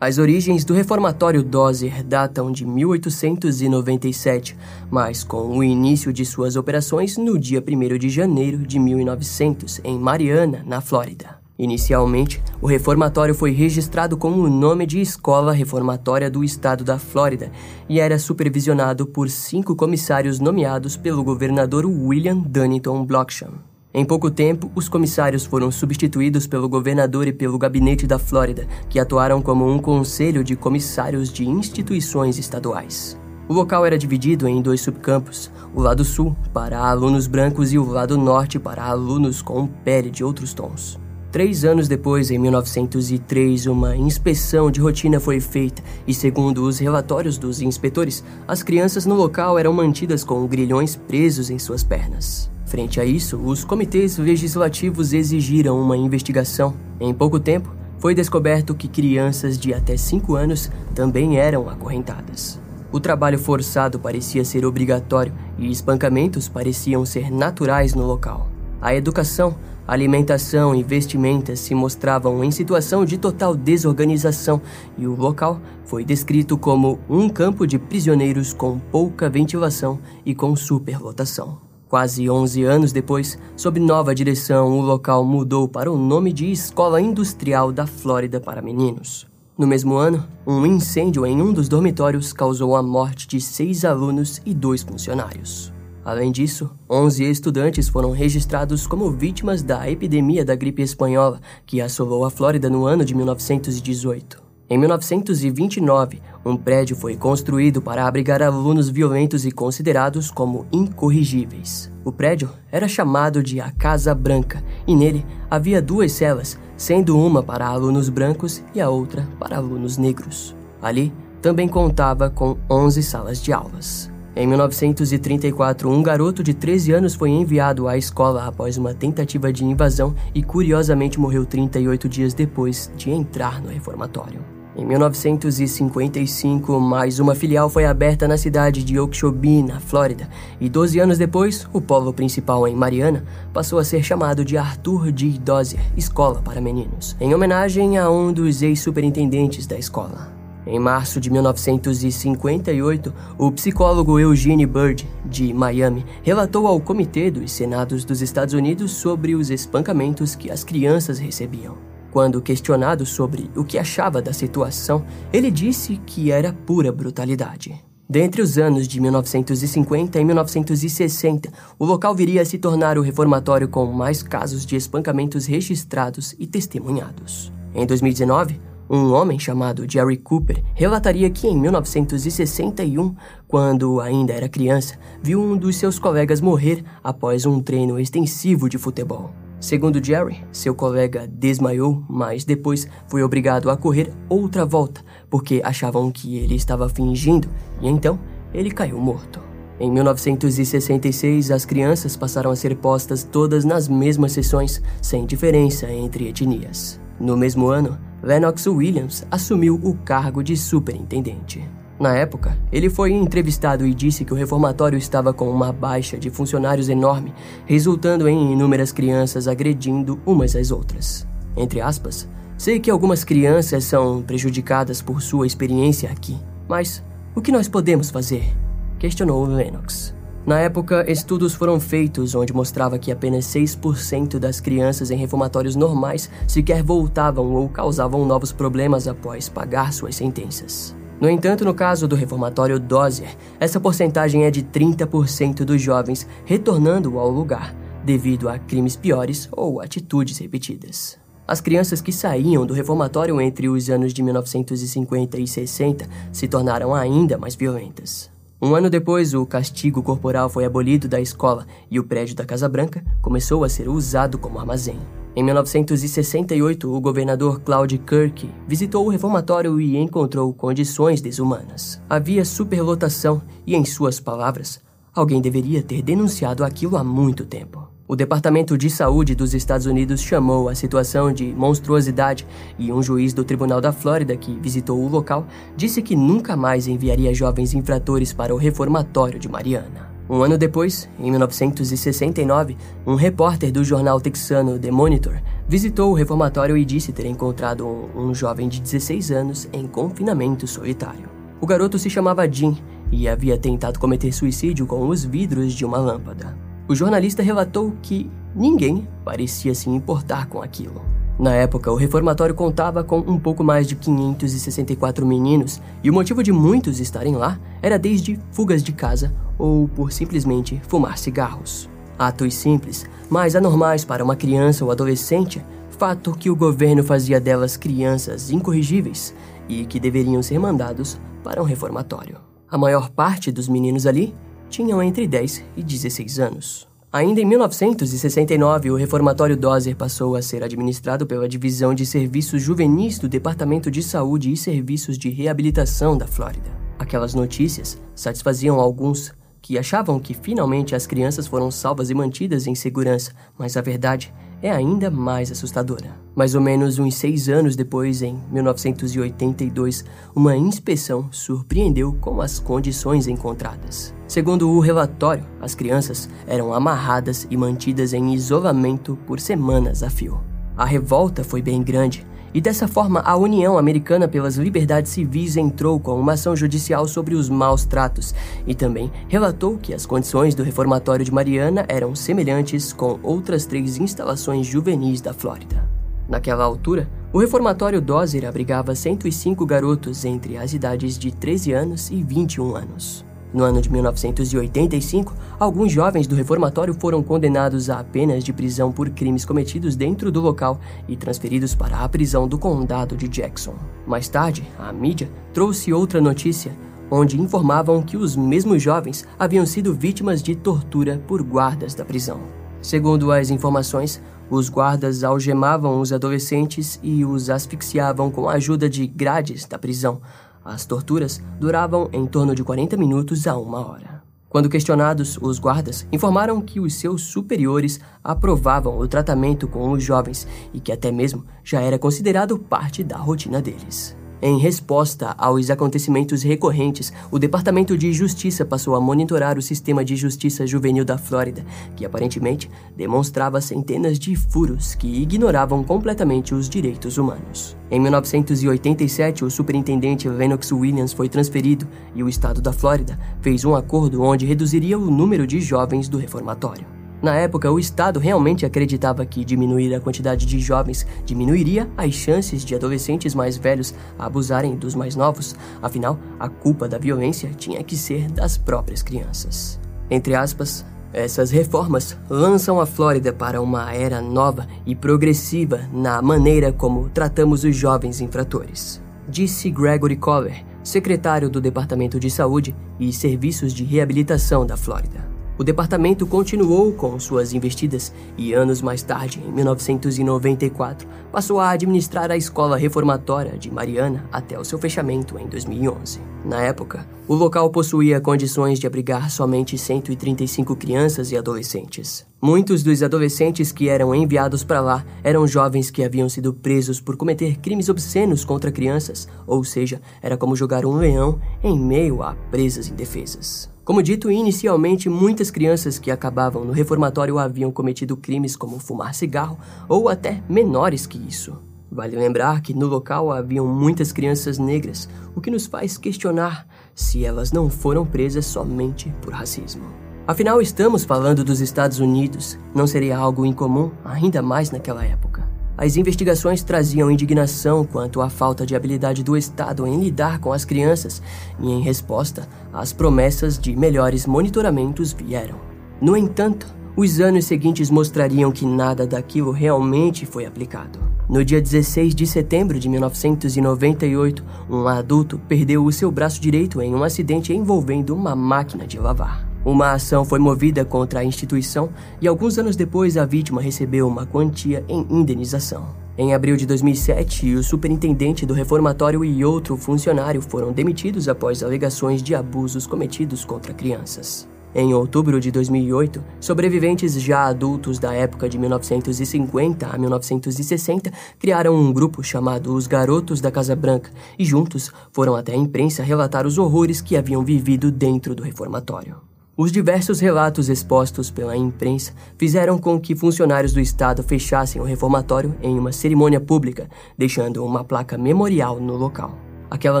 As 0.00 0.18
origens 0.18 0.64
do 0.64 0.72
reformatório 0.74 1.42
Dozier 1.42 2.04
datam 2.04 2.52
de 2.52 2.64
1897, 2.64 4.56
mas 4.88 5.24
com 5.24 5.58
o 5.58 5.64
início 5.64 6.12
de 6.12 6.24
suas 6.24 6.54
operações 6.54 7.16
no 7.16 7.38
dia 7.38 7.64
1 7.66 7.98
de 7.98 8.08
janeiro 8.08 8.58
de 8.58 8.78
1900, 8.78 9.80
em 9.82 9.98
Mariana, 9.98 10.62
na 10.64 10.80
Flórida. 10.80 11.43
Inicialmente, 11.56 12.42
o 12.60 12.66
reformatório 12.66 13.34
foi 13.34 13.52
registrado 13.52 14.16
com 14.16 14.32
o 14.32 14.50
nome 14.50 14.86
de 14.86 15.00
Escola 15.00 15.52
Reformatória 15.52 16.28
do 16.28 16.42
Estado 16.42 16.82
da 16.82 16.98
Flórida 16.98 17.52
e 17.88 18.00
era 18.00 18.18
supervisionado 18.18 19.06
por 19.06 19.30
cinco 19.30 19.76
comissários 19.76 20.40
nomeados 20.40 20.96
pelo 20.96 21.22
governador 21.22 21.86
William 21.86 22.38
Dunnington 22.38 23.04
Blocksham. 23.06 23.52
Em 23.96 24.04
pouco 24.04 24.28
tempo, 24.28 24.68
os 24.74 24.88
comissários 24.88 25.44
foram 25.44 25.70
substituídos 25.70 26.48
pelo 26.48 26.68
governador 26.68 27.28
e 27.28 27.32
pelo 27.32 27.56
gabinete 27.56 28.08
da 28.08 28.18
Flórida, 28.18 28.66
que 28.90 28.98
atuaram 28.98 29.40
como 29.40 29.70
um 29.70 29.78
conselho 29.78 30.42
de 30.42 30.56
comissários 30.56 31.32
de 31.32 31.48
instituições 31.48 32.36
estaduais. 32.36 33.16
O 33.48 33.52
local 33.52 33.86
era 33.86 33.96
dividido 33.96 34.48
em 34.48 34.60
dois 34.60 34.80
subcampos, 34.80 35.52
o 35.72 35.80
lado 35.80 36.04
sul 36.04 36.34
para 36.52 36.80
alunos 36.80 37.28
brancos 37.28 37.72
e 37.72 37.78
o 37.78 37.88
lado 37.88 38.18
norte 38.18 38.58
para 38.58 38.82
alunos 38.82 39.40
com 39.40 39.68
pele 39.68 40.10
de 40.10 40.24
outros 40.24 40.52
tons. 40.52 41.03
Três 41.34 41.64
anos 41.64 41.88
depois, 41.88 42.30
em 42.30 42.38
1903, 42.38 43.66
uma 43.66 43.96
inspeção 43.96 44.70
de 44.70 44.80
rotina 44.80 45.18
foi 45.18 45.40
feita 45.40 45.82
e, 46.06 46.14
segundo 46.14 46.62
os 46.62 46.78
relatórios 46.78 47.36
dos 47.36 47.60
inspetores, 47.60 48.22
as 48.46 48.62
crianças 48.62 49.04
no 49.04 49.16
local 49.16 49.58
eram 49.58 49.72
mantidas 49.72 50.22
com 50.22 50.46
grilhões 50.46 50.94
presos 50.94 51.50
em 51.50 51.58
suas 51.58 51.82
pernas. 51.82 52.48
Frente 52.66 53.00
a 53.00 53.04
isso, 53.04 53.36
os 53.36 53.64
comitês 53.64 54.16
legislativos 54.16 55.12
exigiram 55.12 55.76
uma 55.80 55.96
investigação. 55.96 56.72
Em 57.00 57.12
pouco 57.12 57.40
tempo, 57.40 57.68
foi 57.98 58.14
descoberto 58.14 58.72
que 58.72 58.86
crianças 58.86 59.58
de 59.58 59.74
até 59.74 59.96
5 59.96 60.36
anos 60.36 60.70
também 60.94 61.36
eram 61.36 61.68
acorrentadas. 61.68 62.60
O 62.92 63.00
trabalho 63.00 63.40
forçado 63.40 63.98
parecia 63.98 64.44
ser 64.44 64.64
obrigatório 64.64 65.32
e 65.58 65.68
espancamentos 65.68 66.48
pareciam 66.48 67.04
ser 67.04 67.28
naturais 67.32 67.92
no 67.92 68.06
local. 68.06 68.48
A 68.80 68.94
educação, 68.94 69.56
alimentação 69.86 70.74
e 70.74 70.82
vestimentas 70.82 71.60
se 71.60 71.74
mostravam 71.74 72.42
em 72.42 72.50
situação 72.50 73.04
de 73.04 73.18
total 73.18 73.54
desorganização 73.54 74.60
e 74.96 75.06
o 75.06 75.14
local 75.14 75.60
foi 75.84 76.04
descrito 76.04 76.56
como 76.56 76.98
um 77.08 77.28
campo 77.28 77.66
de 77.66 77.78
prisioneiros 77.78 78.52
com 78.52 78.78
pouca 78.78 79.28
ventilação 79.28 79.98
e 80.24 80.34
com 80.34 80.56
superlotação. 80.56 81.58
Quase 81.88 82.28
11 82.28 82.64
anos 82.64 82.92
depois, 82.92 83.38
sob 83.56 83.78
nova 83.78 84.14
direção, 84.14 84.78
o 84.78 84.80
local 84.80 85.24
mudou 85.24 85.68
para 85.68 85.92
o 85.92 85.98
nome 85.98 86.32
de 86.32 86.50
Escola 86.50 87.00
Industrial 87.00 87.70
da 87.70 87.86
Flórida 87.86 88.40
para 88.40 88.62
Meninos. 88.62 89.26
No 89.56 89.66
mesmo 89.66 89.94
ano, 89.94 90.26
um 90.44 90.66
incêndio 90.66 91.24
em 91.24 91.40
um 91.40 91.52
dos 91.52 91.68
dormitórios 91.68 92.32
causou 92.32 92.74
a 92.74 92.82
morte 92.82 93.28
de 93.28 93.40
seis 93.40 93.84
alunos 93.84 94.42
e 94.44 94.52
dois 94.52 94.82
funcionários. 94.82 95.73
Além 96.04 96.30
disso, 96.30 96.70
11 96.88 97.24
estudantes 97.24 97.88
foram 97.88 98.10
registrados 98.10 98.86
como 98.86 99.10
vítimas 99.10 99.62
da 99.62 99.90
epidemia 99.90 100.44
da 100.44 100.54
gripe 100.54 100.82
espanhola 100.82 101.40
que 101.64 101.80
assolou 101.80 102.26
a 102.26 102.30
Flórida 102.30 102.68
no 102.68 102.84
ano 102.84 103.04
de 103.04 103.14
1918. 103.14 104.44
Em 104.68 104.78
1929, 104.78 106.20
um 106.44 106.56
prédio 106.56 106.96
foi 106.96 107.16
construído 107.16 107.82
para 107.82 108.06
abrigar 108.06 108.42
alunos 108.42 108.88
violentos 108.88 109.44
e 109.44 109.50
considerados 109.50 110.30
como 110.30 110.66
incorrigíveis. 110.72 111.92
O 112.04 112.10
prédio 112.10 112.50
era 112.72 112.88
chamado 112.88 113.42
de 113.42 113.60
a 113.60 113.70
Casa 113.70 114.14
Branca 114.14 114.62
e 114.86 114.94
nele 114.94 115.24
havia 115.50 115.82
duas 115.82 116.12
celas, 116.12 116.58
sendo 116.76 117.18
uma 117.18 117.42
para 117.42 117.66
alunos 117.66 118.08
brancos 118.08 118.62
e 118.74 118.80
a 118.80 118.88
outra 118.88 119.26
para 119.38 119.56
alunos 119.56 119.98
negros. 119.98 120.54
Ali 120.82 121.12
também 121.42 121.68
contava 121.68 122.30
com 122.30 122.56
11 122.70 123.02
salas 123.02 123.42
de 123.42 123.52
aulas. 123.52 124.13
Em 124.36 124.48
1934, 124.48 125.88
um 125.88 126.02
garoto 126.02 126.42
de 126.42 126.52
13 126.52 126.90
anos 126.92 127.14
foi 127.14 127.30
enviado 127.30 127.86
à 127.86 127.96
escola 127.96 128.46
após 128.46 128.76
uma 128.76 128.92
tentativa 128.92 129.52
de 129.52 129.64
invasão 129.64 130.12
e 130.34 130.42
curiosamente 130.42 131.20
morreu 131.20 131.46
38 131.46 132.08
dias 132.08 132.34
depois 132.34 132.90
de 132.96 133.12
entrar 133.12 133.62
no 133.62 133.68
reformatório. 133.68 134.40
Em 134.76 134.84
1955, 134.84 136.80
mais 136.80 137.20
uma 137.20 137.36
filial 137.36 137.70
foi 137.70 137.84
aberta 137.84 138.26
na 138.26 138.36
cidade 138.36 138.82
de 138.82 138.98
Okeechobee, 138.98 139.62
na 139.62 139.78
Flórida, 139.78 140.28
e 140.60 140.68
12 140.68 140.98
anos 140.98 141.16
depois, 141.16 141.68
o 141.72 141.80
polo 141.80 142.12
principal 142.12 142.66
em 142.66 142.74
Mariana 142.74 143.24
passou 143.52 143.78
a 143.78 143.84
ser 143.84 144.02
chamado 144.02 144.44
de 144.44 144.58
Arthur 144.58 145.12
G. 145.16 145.38
Dozier 145.38 145.80
Escola 145.96 146.42
para 146.42 146.60
Meninos, 146.60 147.14
em 147.20 147.32
homenagem 147.32 147.98
a 147.98 148.10
um 148.10 148.32
dos 148.32 148.62
ex-superintendentes 148.62 149.64
da 149.64 149.78
escola. 149.78 150.33
Em 150.66 150.78
março 150.78 151.20
de 151.20 151.30
1958, 151.30 153.12
o 153.36 153.52
psicólogo 153.52 154.18
Eugene 154.18 154.64
Bird, 154.64 155.06
de 155.24 155.52
Miami, 155.52 156.06
relatou 156.22 156.66
ao 156.66 156.80
Comitê 156.80 157.30
dos 157.30 157.52
Senados 157.52 158.04
dos 158.04 158.22
Estados 158.22 158.54
Unidos 158.54 158.92
sobre 158.92 159.34
os 159.34 159.50
espancamentos 159.50 160.34
que 160.34 160.50
as 160.50 160.64
crianças 160.64 161.18
recebiam. 161.18 161.76
Quando 162.10 162.40
questionado 162.40 163.04
sobre 163.04 163.50
o 163.54 163.64
que 163.64 163.76
achava 163.76 164.22
da 164.22 164.32
situação, 164.32 165.04
ele 165.32 165.50
disse 165.50 166.00
que 166.06 166.30
era 166.30 166.52
pura 166.52 166.90
brutalidade. 166.90 167.74
Dentre 168.08 168.40
os 168.40 168.56
anos 168.56 168.86
de 168.86 169.00
1950 169.00 170.20
e 170.20 170.24
1960, 170.24 171.50
o 171.78 171.84
local 171.84 172.14
viria 172.14 172.42
a 172.42 172.44
se 172.44 172.58
tornar 172.58 172.96
o 172.96 173.02
reformatório 173.02 173.66
com 173.66 173.86
mais 173.86 174.22
casos 174.22 174.64
de 174.64 174.76
espancamentos 174.76 175.46
registrados 175.46 176.34
e 176.38 176.46
testemunhados. 176.46 177.52
Em 177.74 177.84
2019, 177.84 178.60
um 178.88 179.12
homem 179.12 179.38
chamado 179.38 179.90
Jerry 179.90 180.16
Cooper 180.16 180.62
relataria 180.74 181.30
que 181.30 181.46
em 181.46 181.58
1961, 181.58 183.14
quando 183.48 184.00
ainda 184.00 184.32
era 184.32 184.48
criança, 184.48 184.98
viu 185.22 185.40
um 185.40 185.56
dos 185.56 185.76
seus 185.76 185.98
colegas 185.98 186.40
morrer 186.40 186.84
após 187.02 187.46
um 187.46 187.60
treino 187.60 187.98
extensivo 187.98 188.68
de 188.68 188.76
futebol. 188.76 189.32
Segundo 189.58 190.04
Jerry, 190.04 190.44
seu 190.52 190.74
colega 190.74 191.26
desmaiou, 191.26 192.04
mas 192.06 192.44
depois 192.44 192.86
foi 193.08 193.22
obrigado 193.22 193.70
a 193.70 193.76
correr 193.76 194.12
outra 194.28 194.66
volta 194.66 195.00
porque 195.30 195.62
achavam 195.64 196.10
que 196.10 196.36
ele 196.36 196.54
estava 196.54 196.86
fingindo 196.88 197.48
e 197.80 197.88
então 197.88 198.18
ele 198.52 198.70
caiu 198.70 198.98
morto. 198.98 199.40
Em 199.80 199.90
1966, 199.90 201.50
as 201.50 201.64
crianças 201.64 202.16
passaram 202.16 202.50
a 202.50 202.56
ser 202.56 202.76
postas 202.76 203.24
todas 203.24 203.64
nas 203.64 203.88
mesmas 203.88 204.32
sessões, 204.32 204.80
sem 205.02 205.26
diferença 205.26 205.90
entre 205.90 206.28
etnias. 206.28 207.00
No 207.18 207.36
mesmo 207.36 207.68
ano, 207.68 207.98
Lennox 208.24 208.66
Williams 208.66 209.26
assumiu 209.30 209.78
o 209.82 209.94
cargo 209.94 210.42
de 210.42 210.56
superintendente. 210.56 211.62
Na 212.00 212.16
época, 212.16 212.56
ele 212.72 212.88
foi 212.88 213.12
entrevistado 213.12 213.86
e 213.86 213.92
disse 213.94 214.24
que 214.24 214.32
o 214.32 214.36
reformatório 214.36 214.96
estava 214.96 215.34
com 215.34 215.50
uma 215.50 215.70
baixa 215.70 216.16
de 216.16 216.30
funcionários 216.30 216.88
enorme, 216.88 217.34
resultando 217.66 218.26
em 218.26 218.52
inúmeras 218.52 218.92
crianças 218.92 219.46
agredindo 219.46 220.18
umas 220.24 220.56
às 220.56 220.70
outras. 220.70 221.26
Entre 221.54 221.82
aspas, 221.82 222.26
sei 222.56 222.80
que 222.80 222.90
algumas 222.90 223.24
crianças 223.24 223.84
são 223.84 224.22
prejudicadas 224.22 225.02
por 225.02 225.20
sua 225.20 225.46
experiência 225.46 226.10
aqui, 226.10 226.38
mas 226.66 227.04
o 227.34 227.42
que 227.42 227.52
nós 227.52 227.68
podemos 227.68 228.08
fazer? 228.08 228.54
questionou 228.98 229.44
Lennox. 229.44 230.13
Na 230.46 230.60
época, 230.60 231.10
estudos 231.10 231.54
foram 231.54 231.80
feitos 231.80 232.34
onde 232.34 232.52
mostrava 232.52 232.98
que 232.98 233.10
apenas 233.10 233.46
6% 233.46 234.38
das 234.38 234.60
crianças 234.60 235.10
em 235.10 235.16
reformatórios 235.16 235.74
normais 235.74 236.28
sequer 236.46 236.82
voltavam 236.82 237.50
ou 237.54 237.66
causavam 237.66 238.26
novos 238.26 238.52
problemas 238.52 239.08
após 239.08 239.48
pagar 239.48 239.90
suas 239.90 240.16
sentenças. 240.16 240.94
No 241.18 241.30
entanto, 241.30 241.64
no 241.64 241.72
caso 241.72 242.06
do 242.06 242.14
reformatório 242.14 242.78
Dozier, 242.78 243.34
essa 243.58 243.80
porcentagem 243.80 244.44
é 244.44 244.50
de 244.50 244.62
30% 244.62 245.64
dos 245.64 245.80
jovens 245.80 246.28
retornando 246.44 247.18
ao 247.18 247.30
lugar, 247.30 247.74
devido 248.04 248.46
a 248.50 248.58
crimes 248.58 248.96
piores 248.96 249.48
ou 249.50 249.80
atitudes 249.80 250.36
repetidas. 250.36 251.16
As 251.48 251.62
crianças 251.62 252.02
que 252.02 252.12
saíam 252.12 252.66
do 252.66 252.74
reformatório 252.74 253.40
entre 253.40 253.66
os 253.66 253.88
anos 253.88 254.12
de 254.12 254.22
1950 254.22 255.38
e 255.38 255.46
60 255.46 256.06
se 256.30 256.46
tornaram 256.48 256.94
ainda 256.94 257.38
mais 257.38 257.54
violentas. 257.54 258.33
Um 258.64 258.74
ano 258.74 258.88
depois, 258.88 259.34
o 259.34 259.44
castigo 259.44 260.02
corporal 260.02 260.48
foi 260.48 260.64
abolido 260.64 261.06
da 261.06 261.20
escola 261.20 261.66
e 261.90 262.00
o 262.00 262.04
prédio 262.04 262.34
da 262.34 262.46
Casa 262.46 262.66
Branca 262.66 263.04
começou 263.20 263.62
a 263.62 263.68
ser 263.68 263.90
usado 263.90 264.38
como 264.38 264.58
armazém. 264.58 264.96
Em 265.36 265.42
1968, 265.42 266.90
o 266.90 266.98
governador 266.98 267.60
Claude 267.60 267.98
Kirk 267.98 268.48
visitou 268.66 269.04
o 269.04 269.10
reformatório 269.10 269.78
e 269.78 269.98
encontrou 269.98 270.50
condições 270.54 271.20
desumanas. 271.20 272.00
Havia 272.08 272.42
superlotação 272.42 273.42
e, 273.66 273.76
em 273.76 273.84
suas 273.84 274.18
palavras, 274.18 274.80
alguém 275.14 275.42
deveria 275.42 275.82
ter 275.82 276.00
denunciado 276.00 276.64
aquilo 276.64 276.96
há 276.96 277.04
muito 277.04 277.44
tempo. 277.44 277.93
O 278.06 278.14
Departamento 278.14 278.76
de 278.76 278.90
Saúde 278.90 279.34
dos 279.34 279.54
Estados 279.54 279.86
Unidos 279.86 280.20
chamou 280.20 280.68
a 280.68 280.74
situação 280.74 281.32
de 281.32 281.46
monstruosidade 281.54 282.46
e 282.78 282.92
um 282.92 283.02
juiz 283.02 283.32
do 283.32 283.42
Tribunal 283.42 283.80
da 283.80 283.92
Flórida 283.92 284.36
que 284.36 284.58
visitou 284.60 285.02
o 285.02 285.08
local 285.08 285.46
disse 285.74 286.02
que 286.02 286.14
nunca 286.14 286.54
mais 286.54 286.86
enviaria 286.86 287.32
jovens 287.32 287.72
infratores 287.72 288.30
para 288.30 288.54
o 288.54 288.58
reformatório 288.58 289.38
de 289.38 289.48
Mariana. 289.48 290.12
Um 290.28 290.42
ano 290.42 290.58
depois, 290.58 291.08
em 291.18 291.30
1969, 291.30 292.76
um 293.06 293.14
repórter 293.14 293.72
do 293.72 293.82
jornal 293.82 294.20
texano 294.20 294.78
The 294.78 294.90
Monitor 294.90 295.40
visitou 295.66 296.10
o 296.10 296.14
reformatório 296.14 296.76
e 296.76 296.84
disse 296.84 297.10
ter 297.10 297.24
encontrado 297.24 297.86
um, 297.86 298.28
um 298.28 298.34
jovem 298.34 298.68
de 298.68 298.82
16 298.82 299.30
anos 299.30 299.68
em 299.72 299.86
confinamento 299.86 300.66
solitário. 300.66 301.30
O 301.58 301.66
garoto 301.66 301.98
se 301.98 302.10
chamava 302.10 302.50
Jim 302.50 302.76
e 303.10 303.26
havia 303.26 303.56
tentado 303.56 303.98
cometer 303.98 304.30
suicídio 304.30 304.86
com 304.86 305.08
os 305.08 305.24
vidros 305.24 305.72
de 305.72 305.86
uma 305.86 305.96
lâmpada. 305.96 306.73
O 306.86 306.94
jornalista 306.94 307.42
relatou 307.42 307.94
que 308.02 308.30
ninguém 308.54 309.08
parecia 309.24 309.74
se 309.74 309.88
importar 309.88 310.46
com 310.48 310.60
aquilo. 310.60 311.00
Na 311.38 311.52
época, 311.52 311.90
o 311.90 311.96
reformatório 311.96 312.54
contava 312.54 313.02
com 313.02 313.18
um 313.20 313.38
pouco 313.38 313.64
mais 313.64 313.88
de 313.88 313.96
564 313.96 315.26
meninos, 315.26 315.80
e 316.02 316.10
o 316.10 316.12
motivo 316.12 316.42
de 316.42 316.52
muitos 316.52 317.00
estarem 317.00 317.34
lá 317.34 317.58
era 317.82 317.98
desde 317.98 318.38
fugas 318.52 318.82
de 318.82 318.92
casa 318.92 319.34
ou 319.58 319.88
por 319.88 320.12
simplesmente 320.12 320.80
fumar 320.86 321.16
cigarros. 321.16 321.88
Atos 322.18 322.54
simples, 322.54 323.06
mas 323.30 323.56
anormais 323.56 324.04
para 324.04 324.22
uma 324.22 324.36
criança 324.36 324.84
ou 324.84 324.90
adolescente, 324.90 325.64
fato 325.98 326.32
que 326.32 326.50
o 326.50 326.56
governo 326.56 327.02
fazia 327.02 327.40
delas 327.40 327.76
crianças 327.76 328.50
incorrigíveis 328.50 329.34
e 329.68 329.86
que 329.86 329.98
deveriam 329.98 330.42
ser 330.42 330.58
mandados 330.58 331.18
para 331.42 331.62
um 331.62 331.64
reformatório. 331.64 332.36
A 332.70 332.76
maior 332.76 333.08
parte 333.08 333.50
dos 333.50 333.68
meninos 333.68 334.06
ali 334.06 334.34
tinham 334.74 335.00
entre 335.00 335.28
10 335.28 335.62
e 335.76 335.84
16 335.84 336.40
anos. 336.40 336.88
Ainda 337.12 337.40
em 337.40 337.44
1969, 337.44 338.90
o 338.90 338.96
reformatório 338.96 339.56
Dozer 339.56 339.94
passou 339.94 340.34
a 340.34 340.42
ser 340.42 340.64
administrado 340.64 341.24
pela 341.24 341.48
Divisão 341.48 341.94
de 341.94 342.04
Serviços 342.04 342.60
Juvenis 342.60 343.20
do 343.20 343.28
Departamento 343.28 343.88
de 343.88 344.02
Saúde 344.02 344.52
e 344.52 344.56
Serviços 344.56 345.16
de 345.16 345.30
Reabilitação 345.30 346.18
da 346.18 346.26
Flórida. 346.26 346.76
Aquelas 346.98 347.34
notícias 347.34 348.02
satisfaziam 348.16 348.80
alguns 348.80 349.32
que 349.62 349.78
achavam 349.78 350.18
que 350.18 350.34
finalmente 350.34 350.92
as 350.96 351.06
crianças 351.06 351.46
foram 351.46 351.70
salvas 351.70 352.10
e 352.10 352.14
mantidas 352.14 352.66
em 352.66 352.74
segurança, 352.74 353.30
mas 353.56 353.76
a 353.76 353.80
verdade 353.80 354.34
é 354.64 354.70
ainda 354.70 355.10
mais 355.10 355.52
assustadora. 355.52 356.16
Mais 356.34 356.54
ou 356.54 356.60
menos 356.62 356.98
uns 356.98 357.16
seis 357.16 357.50
anos 357.50 357.76
depois, 357.76 358.22
em 358.22 358.42
1982, 358.50 360.06
uma 360.34 360.56
inspeção 360.56 361.28
surpreendeu 361.30 362.16
com 362.18 362.40
as 362.40 362.58
condições 362.58 363.28
encontradas. 363.28 364.14
Segundo 364.26 364.70
o 364.70 364.80
relatório, 364.80 365.44
as 365.60 365.74
crianças 365.74 366.30
eram 366.46 366.72
amarradas 366.72 367.46
e 367.50 367.58
mantidas 367.58 368.14
em 368.14 368.32
isolamento 368.32 369.18
por 369.26 369.38
semanas 369.38 370.02
a 370.02 370.08
fio. 370.08 370.40
A 370.74 370.86
revolta 370.86 371.44
foi 371.44 371.60
bem 371.60 371.82
grande 371.82 372.26
e 372.54 372.60
dessa 372.60 372.86
forma, 372.86 373.20
a 373.20 373.36
União 373.36 373.76
Americana 373.76 374.28
pelas 374.28 374.56
Liberdades 374.56 375.10
Civis 375.10 375.56
entrou 375.56 375.98
com 375.98 376.18
uma 376.18 376.34
ação 376.34 376.54
judicial 376.54 377.08
sobre 377.08 377.34
os 377.34 377.48
maus 377.48 377.84
tratos 377.84 378.32
e 378.64 378.76
também 378.76 379.10
relatou 379.28 379.76
que 379.76 379.92
as 379.92 380.06
condições 380.06 380.54
do 380.54 380.62
reformatório 380.62 381.24
de 381.24 381.34
Mariana 381.34 381.84
eram 381.88 382.14
semelhantes 382.14 382.92
com 382.92 383.18
outras 383.24 383.66
três 383.66 383.98
instalações 383.98 384.68
juvenis 384.68 385.20
da 385.20 385.34
Flórida. 385.34 385.84
Naquela 386.28 386.62
altura, 386.62 387.10
o 387.32 387.40
reformatório 387.40 388.00
Dozer 388.00 388.46
abrigava 388.46 388.94
105 388.94 389.66
garotos 389.66 390.24
entre 390.24 390.56
as 390.56 390.72
idades 390.72 391.18
de 391.18 391.32
13 391.32 391.72
anos 391.72 392.08
e 392.08 392.22
21 392.22 392.76
anos. 392.76 393.23
No 393.54 393.62
ano 393.62 393.80
de 393.80 393.88
1985, 393.88 395.32
alguns 395.60 395.92
jovens 395.92 396.26
do 396.26 396.34
reformatório 396.34 396.92
foram 396.92 397.22
condenados 397.22 397.88
a 397.88 398.02
penas 398.02 398.42
de 398.42 398.52
prisão 398.52 398.90
por 398.90 399.08
crimes 399.10 399.44
cometidos 399.44 399.94
dentro 399.94 400.32
do 400.32 400.40
local 400.40 400.80
e 401.06 401.16
transferidos 401.16 401.72
para 401.72 401.98
a 401.98 402.08
prisão 402.08 402.48
do 402.48 402.58
condado 402.58 403.16
de 403.16 403.28
Jackson. 403.28 403.76
Mais 404.08 404.28
tarde, 404.28 404.68
a 404.76 404.92
mídia 404.92 405.30
trouxe 405.52 405.92
outra 405.92 406.20
notícia, 406.20 406.72
onde 407.08 407.40
informavam 407.40 408.02
que 408.02 408.16
os 408.16 408.34
mesmos 408.34 408.82
jovens 408.82 409.24
haviam 409.38 409.64
sido 409.64 409.94
vítimas 409.94 410.42
de 410.42 410.56
tortura 410.56 411.22
por 411.24 411.40
guardas 411.40 411.94
da 411.94 412.04
prisão. 412.04 412.40
Segundo 412.82 413.30
as 413.30 413.50
informações, 413.50 414.20
os 414.50 414.68
guardas 414.68 415.22
algemavam 415.22 416.00
os 416.00 416.12
adolescentes 416.12 416.98
e 417.04 417.24
os 417.24 417.48
asfixiavam 417.48 418.32
com 418.32 418.48
a 418.48 418.54
ajuda 418.54 418.90
de 418.90 419.06
grades 419.06 419.64
da 419.64 419.78
prisão, 419.78 420.20
as 420.64 420.86
torturas 420.86 421.42
duravam 421.60 422.08
em 422.12 422.26
torno 422.26 422.54
de 422.54 422.64
40 422.64 422.96
minutos 422.96 423.46
a 423.46 423.56
uma 423.56 423.86
hora. 423.86 424.22
Quando 424.48 424.68
questionados, 424.68 425.36
os 425.42 425.58
guardas 425.58 426.06
informaram 426.12 426.60
que 426.60 426.78
os 426.78 426.94
seus 426.94 427.22
superiores 427.22 427.98
aprovavam 428.22 428.96
o 428.98 429.08
tratamento 429.08 429.66
com 429.66 429.90
os 429.90 430.02
jovens 430.02 430.46
e 430.72 430.78
que 430.78 430.92
até 430.92 431.10
mesmo 431.10 431.44
já 431.64 431.80
era 431.80 431.98
considerado 431.98 432.56
parte 432.56 433.02
da 433.02 433.16
rotina 433.16 433.60
deles. 433.60 434.16
Em 434.42 434.58
resposta 434.58 435.34
aos 435.38 435.70
acontecimentos 435.70 436.42
recorrentes, 436.42 437.12
o 437.30 437.38
Departamento 437.38 437.96
de 437.96 438.12
Justiça 438.12 438.64
passou 438.64 438.94
a 438.94 439.00
monitorar 439.00 439.56
o 439.56 439.62
sistema 439.62 440.04
de 440.04 440.16
justiça 440.16 440.66
juvenil 440.66 441.04
da 441.04 441.16
Flórida, 441.16 441.64
que 441.96 442.04
aparentemente 442.04 442.70
demonstrava 442.96 443.60
centenas 443.60 444.18
de 444.18 444.36
furos 444.36 444.94
que 444.94 445.06
ignoravam 445.22 445.82
completamente 445.82 446.54
os 446.54 446.68
direitos 446.68 447.16
humanos. 447.16 447.76
Em 447.90 448.00
1987, 448.00 449.44
o 449.44 449.50
superintendente 449.50 450.28
Lennox 450.28 450.72
Williams 450.72 451.12
foi 451.12 451.28
transferido 451.28 451.86
e 452.14 452.22
o 452.22 452.28
estado 452.28 452.60
da 452.60 452.72
Flórida 452.72 453.18
fez 453.40 453.64
um 453.64 453.74
acordo 453.74 454.22
onde 454.22 454.46
reduziria 454.46 454.98
o 454.98 455.10
número 455.10 455.46
de 455.46 455.60
jovens 455.60 456.08
do 456.08 456.18
reformatório. 456.18 457.03
Na 457.24 457.36
época, 457.36 457.72
o 457.72 457.78
Estado 457.78 458.20
realmente 458.20 458.66
acreditava 458.66 459.24
que 459.24 459.46
diminuir 459.46 459.94
a 459.94 459.98
quantidade 459.98 460.44
de 460.44 460.60
jovens 460.60 461.06
diminuiria 461.24 461.88
as 461.96 462.12
chances 462.12 462.62
de 462.62 462.74
adolescentes 462.74 463.34
mais 463.34 463.56
velhos 463.56 463.94
abusarem 464.18 464.76
dos 464.76 464.94
mais 464.94 465.16
novos, 465.16 465.56
afinal, 465.80 466.18
a 466.38 466.50
culpa 466.50 466.86
da 466.86 466.98
violência 466.98 467.48
tinha 467.56 467.82
que 467.82 467.96
ser 467.96 468.30
das 468.30 468.58
próprias 468.58 469.02
crianças. 469.02 469.80
Entre 470.10 470.34
aspas, 470.34 470.84
essas 471.14 471.50
reformas 471.50 472.14
lançam 472.28 472.78
a 472.78 472.84
Flórida 472.84 473.32
para 473.32 473.62
uma 473.62 473.90
era 473.94 474.20
nova 474.20 474.68
e 474.84 474.94
progressiva 474.94 475.88
na 475.94 476.20
maneira 476.20 476.74
como 476.74 477.08
tratamos 477.08 477.64
os 477.64 477.74
jovens 477.74 478.20
infratores, 478.20 479.00
disse 479.26 479.70
Gregory 479.70 480.16
Coller, 480.16 480.62
secretário 480.82 481.48
do 481.48 481.58
Departamento 481.58 482.20
de 482.20 482.30
Saúde 482.30 482.76
e 483.00 483.10
Serviços 483.14 483.72
de 483.72 483.82
Reabilitação 483.82 484.66
da 484.66 484.76
Flórida. 484.76 485.33
O 485.56 485.62
departamento 485.62 486.26
continuou 486.26 486.92
com 486.92 487.18
suas 487.20 487.52
investidas 487.52 488.12
e, 488.36 488.52
anos 488.52 488.82
mais 488.82 489.02
tarde, 489.02 489.40
em 489.46 489.52
1994, 489.52 491.06
passou 491.30 491.60
a 491.60 491.70
administrar 491.70 492.28
a 492.32 492.36
escola 492.36 492.76
reformatória 492.76 493.56
de 493.56 493.70
Mariana 493.70 494.24
até 494.32 494.58
o 494.58 494.64
seu 494.64 494.80
fechamento 494.80 495.38
em 495.38 495.46
2011. 495.46 496.20
Na 496.44 496.60
época, 496.60 497.06
o 497.28 497.34
local 497.34 497.70
possuía 497.70 498.20
condições 498.20 498.80
de 498.80 498.86
abrigar 498.86 499.30
somente 499.30 499.78
135 499.78 500.74
crianças 500.74 501.30
e 501.30 501.36
adolescentes. 501.36 502.26
Muitos 502.42 502.82
dos 502.82 503.02
adolescentes 503.02 503.70
que 503.70 503.88
eram 503.88 504.12
enviados 504.12 504.64
para 504.64 504.80
lá 504.80 505.04
eram 505.22 505.46
jovens 505.46 505.88
que 505.88 506.02
haviam 506.02 506.28
sido 506.28 506.52
presos 506.52 507.00
por 507.00 507.16
cometer 507.16 507.58
crimes 507.58 507.88
obscenos 507.88 508.44
contra 508.44 508.72
crianças, 508.72 509.28
ou 509.46 509.62
seja, 509.62 510.02
era 510.20 510.36
como 510.36 510.56
jogar 510.56 510.84
um 510.84 510.96
leão 510.96 511.40
em 511.62 511.78
meio 511.78 512.22
a 512.22 512.34
presas 512.50 512.88
indefesas. 512.88 513.73
Como 513.84 514.02
dito 514.02 514.30
inicialmente, 514.30 515.10
muitas 515.10 515.50
crianças 515.50 515.98
que 515.98 516.10
acabavam 516.10 516.64
no 516.64 516.72
reformatório 516.72 517.38
haviam 517.38 517.70
cometido 517.70 518.16
crimes 518.16 518.56
como 518.56 518.78
fumar 518.78 519.14
cigarro 519.14 519.58
ou 519.86 520.08
até 520.08 520.42
menores 520.48 521.06
que 521.06 521.18
isso. 521.18 521.58
Vale 521.92 522.16
lembrar 522.16 522.62
que 522.62 522.72
no 522.72 522.86
local 522.86 523.30
haviam 523.30 523.66
muitas 523.66 524.10
crianças 524.10 524.58
negras, 524.58 525.06
o 525.36 525.40
que 525.40 525.50
nos 525.50 525.66
faz 525.66 525.98
questionar 525.98 526.66
se 526.94 527.26
elas 527.26 527.52
não 527.52 527.68
foram 527.68 528.06
presas 528.06 528.46
somente 528.46 529.12
por 529.20 529.34
racismo. 529.34 529.84
Afinal, 530.26 530.62
estamos 530.62 531.04
falando 531.04 531.44
dos 531.44 531.60
Estados 531.60 532.00
Unidos, 532.00 532.58
não 532.74 532.86
seria 532.86 533.18
algo 533.18 533.44
incomum, 533.44 533.90
ainda 534.02 534.40
mais 534.40 534.70
naquela 534.70 535.04
época. 535.04 535.53
As 535.76 535.96
investigações 535.96 536.62
traziam 536.62 537.10
indignação 537.10 537.84
quanto 537.84 538.20
à 538.20 538.30
falta 538.30 538.64
de 538.64 538.76
habilidade 538.76 539.24
do 539.24 539.36
Estado 539.36 539.86
em 539.86 539.98
lidar 539.98 540.38
com 540.38 540.52
as 540.52 540.64
crianças, 540.64 541.20
e 541.58 541.70
em 541.70 541.80
resposta, 541.80 542.48
as 542.72 542.92
promessas 542.92 543.58
de 543.58 543.74
melhores 543.74 544.26
monitoramentos 544.26 545.12
vieram. 545.12 545.56
No 546.00 546.16
entanto, 546.16 546.66
os 546.96 547.18
anos 547.20 547.46
seguintes 547.46 547.90
mostrariam 547.90 548.52
que 548.52 548.64
nada 548.64 549.04
daquilo 549.04 549.50
realmente 549.50 550.24
foi 550.24 550.46
aplicado. 550.46 551.00
No 551.28 551.44
dia 551.44 551.60
16 551.60 552.14
de 552.14 552.26
setembro 552.26 552.78
de 552.78 552.88
1998, 552.88 554.44
um 554.70 554.86
adulto 554.86 555.40
perdeu 555.48 555.84
o 555.84 555.90
seu 555.90 556.10
braço 556.10 556.40
direito 556.40 556.80
em 556.80 556.94
um 556.94 557.02
acidente 557.02 557.52
envolvendo 557.52 558.14
uma 558.14 558.36
máquina 558.36 558.86
de 558.86 558.98
lavar. 558.98 559.53
Uma 559.64 559.92
ação 559.92 560.26
foi 560.26 560.38
movida 560.38 560.84
contra 560.84 561.20
a 561.20 561.24
instituição 561.24 561.88
e 562.20 562.28
alguns 562.28 562.58
anos 562.58 562.76
depois 562.76 563.16
a 563.16 563.24
vítima 563.24 563.62
recebeu 563.62 564.06
uma 564.06 564.26
quantia 564.26 564.84
em 564.86 565.06
indenização. 565.08 565.86
Em 566.18 566.34
abril 566.34 566.54
de 566.54 566.66
2007, 566.66 567.54
o 567.54 567.62
superintendente 567.62 568.44
do 568.44 568.52
reformatório 568.52 569.24
e 569.24 569.42
outro 569.42 569.76
funcionário 569.76 570.42
foram 570.42 570.70
demitidos 570.70 571.28
após 571.28 571.62
alegações 571.62 572.22
de 572.22 572.34
abusos 572.34 572.86
cometidos 572.86 573.44
contra 573.44 573.72
crianças. 573.72 574.46
Em 574.74 574.92
outubro 574.92 575.40
de 575.40 575.50
2008, 575.50 576.22
sobreviventes 576.38 577.14
já 577.14 577.46
adultos 577.46 577.98
da 577.98 578.12
época 578.12 578.48
de 578.48 578.58
1950 578.58 579.86
a 579.86 579.96
1960 579.96 581.10
criaram 581.38 581.74
um 581.74 581.92
grupo 581.92 582.22
chamado 582.22 582.74
Os 582.74 582.86
Garotos 582.86 583.40
da 583.40 583.50
Casa 583.50 583.74
Branca 583.74 584.10
e 584.38 584.44
juntos 584.44 584.92
foram 585.10 585.34
até 585.34 585.52
a 585.52 585.56
imprensa 585.56 586.02
relatar 586.02 586.46
os 586.46 586.58
horrores 586.58 587.00
que 587.00 587.16
haviam 587.16 587.42
vivido 587.44 587.90
dentro 587.90 588.34
do 588.34 588.42
reformatório. 588.42 589.33
Os 589.56 589.70
diversos 589.70 590.18
relatos 590.18 590.68
expostos 590.68 591.30
pela 591.30 591.56
imprensa 591.56 592.12
fizeram 592.36 592.76
com 592.76 592.98
que 592.98 593.14
funcionários 593.14 593.72
do 593.72 593.78
Estado 593.78 594.20
fechassem 594.20 594.82
o 594.82 594.84
reformatório 594.84 595.54
em 595.62 595.78
uma 595.78 595.92
cerimônia 595.92 596.40
pública, 596.40 596.88
deixando 597.16 597.64
uma 597.64 597.84
placa 597.84 598.18
memorial 598.18 598.80
no 598.80 598.96
local. 598.96 599.38
Aquela 599.70 600.00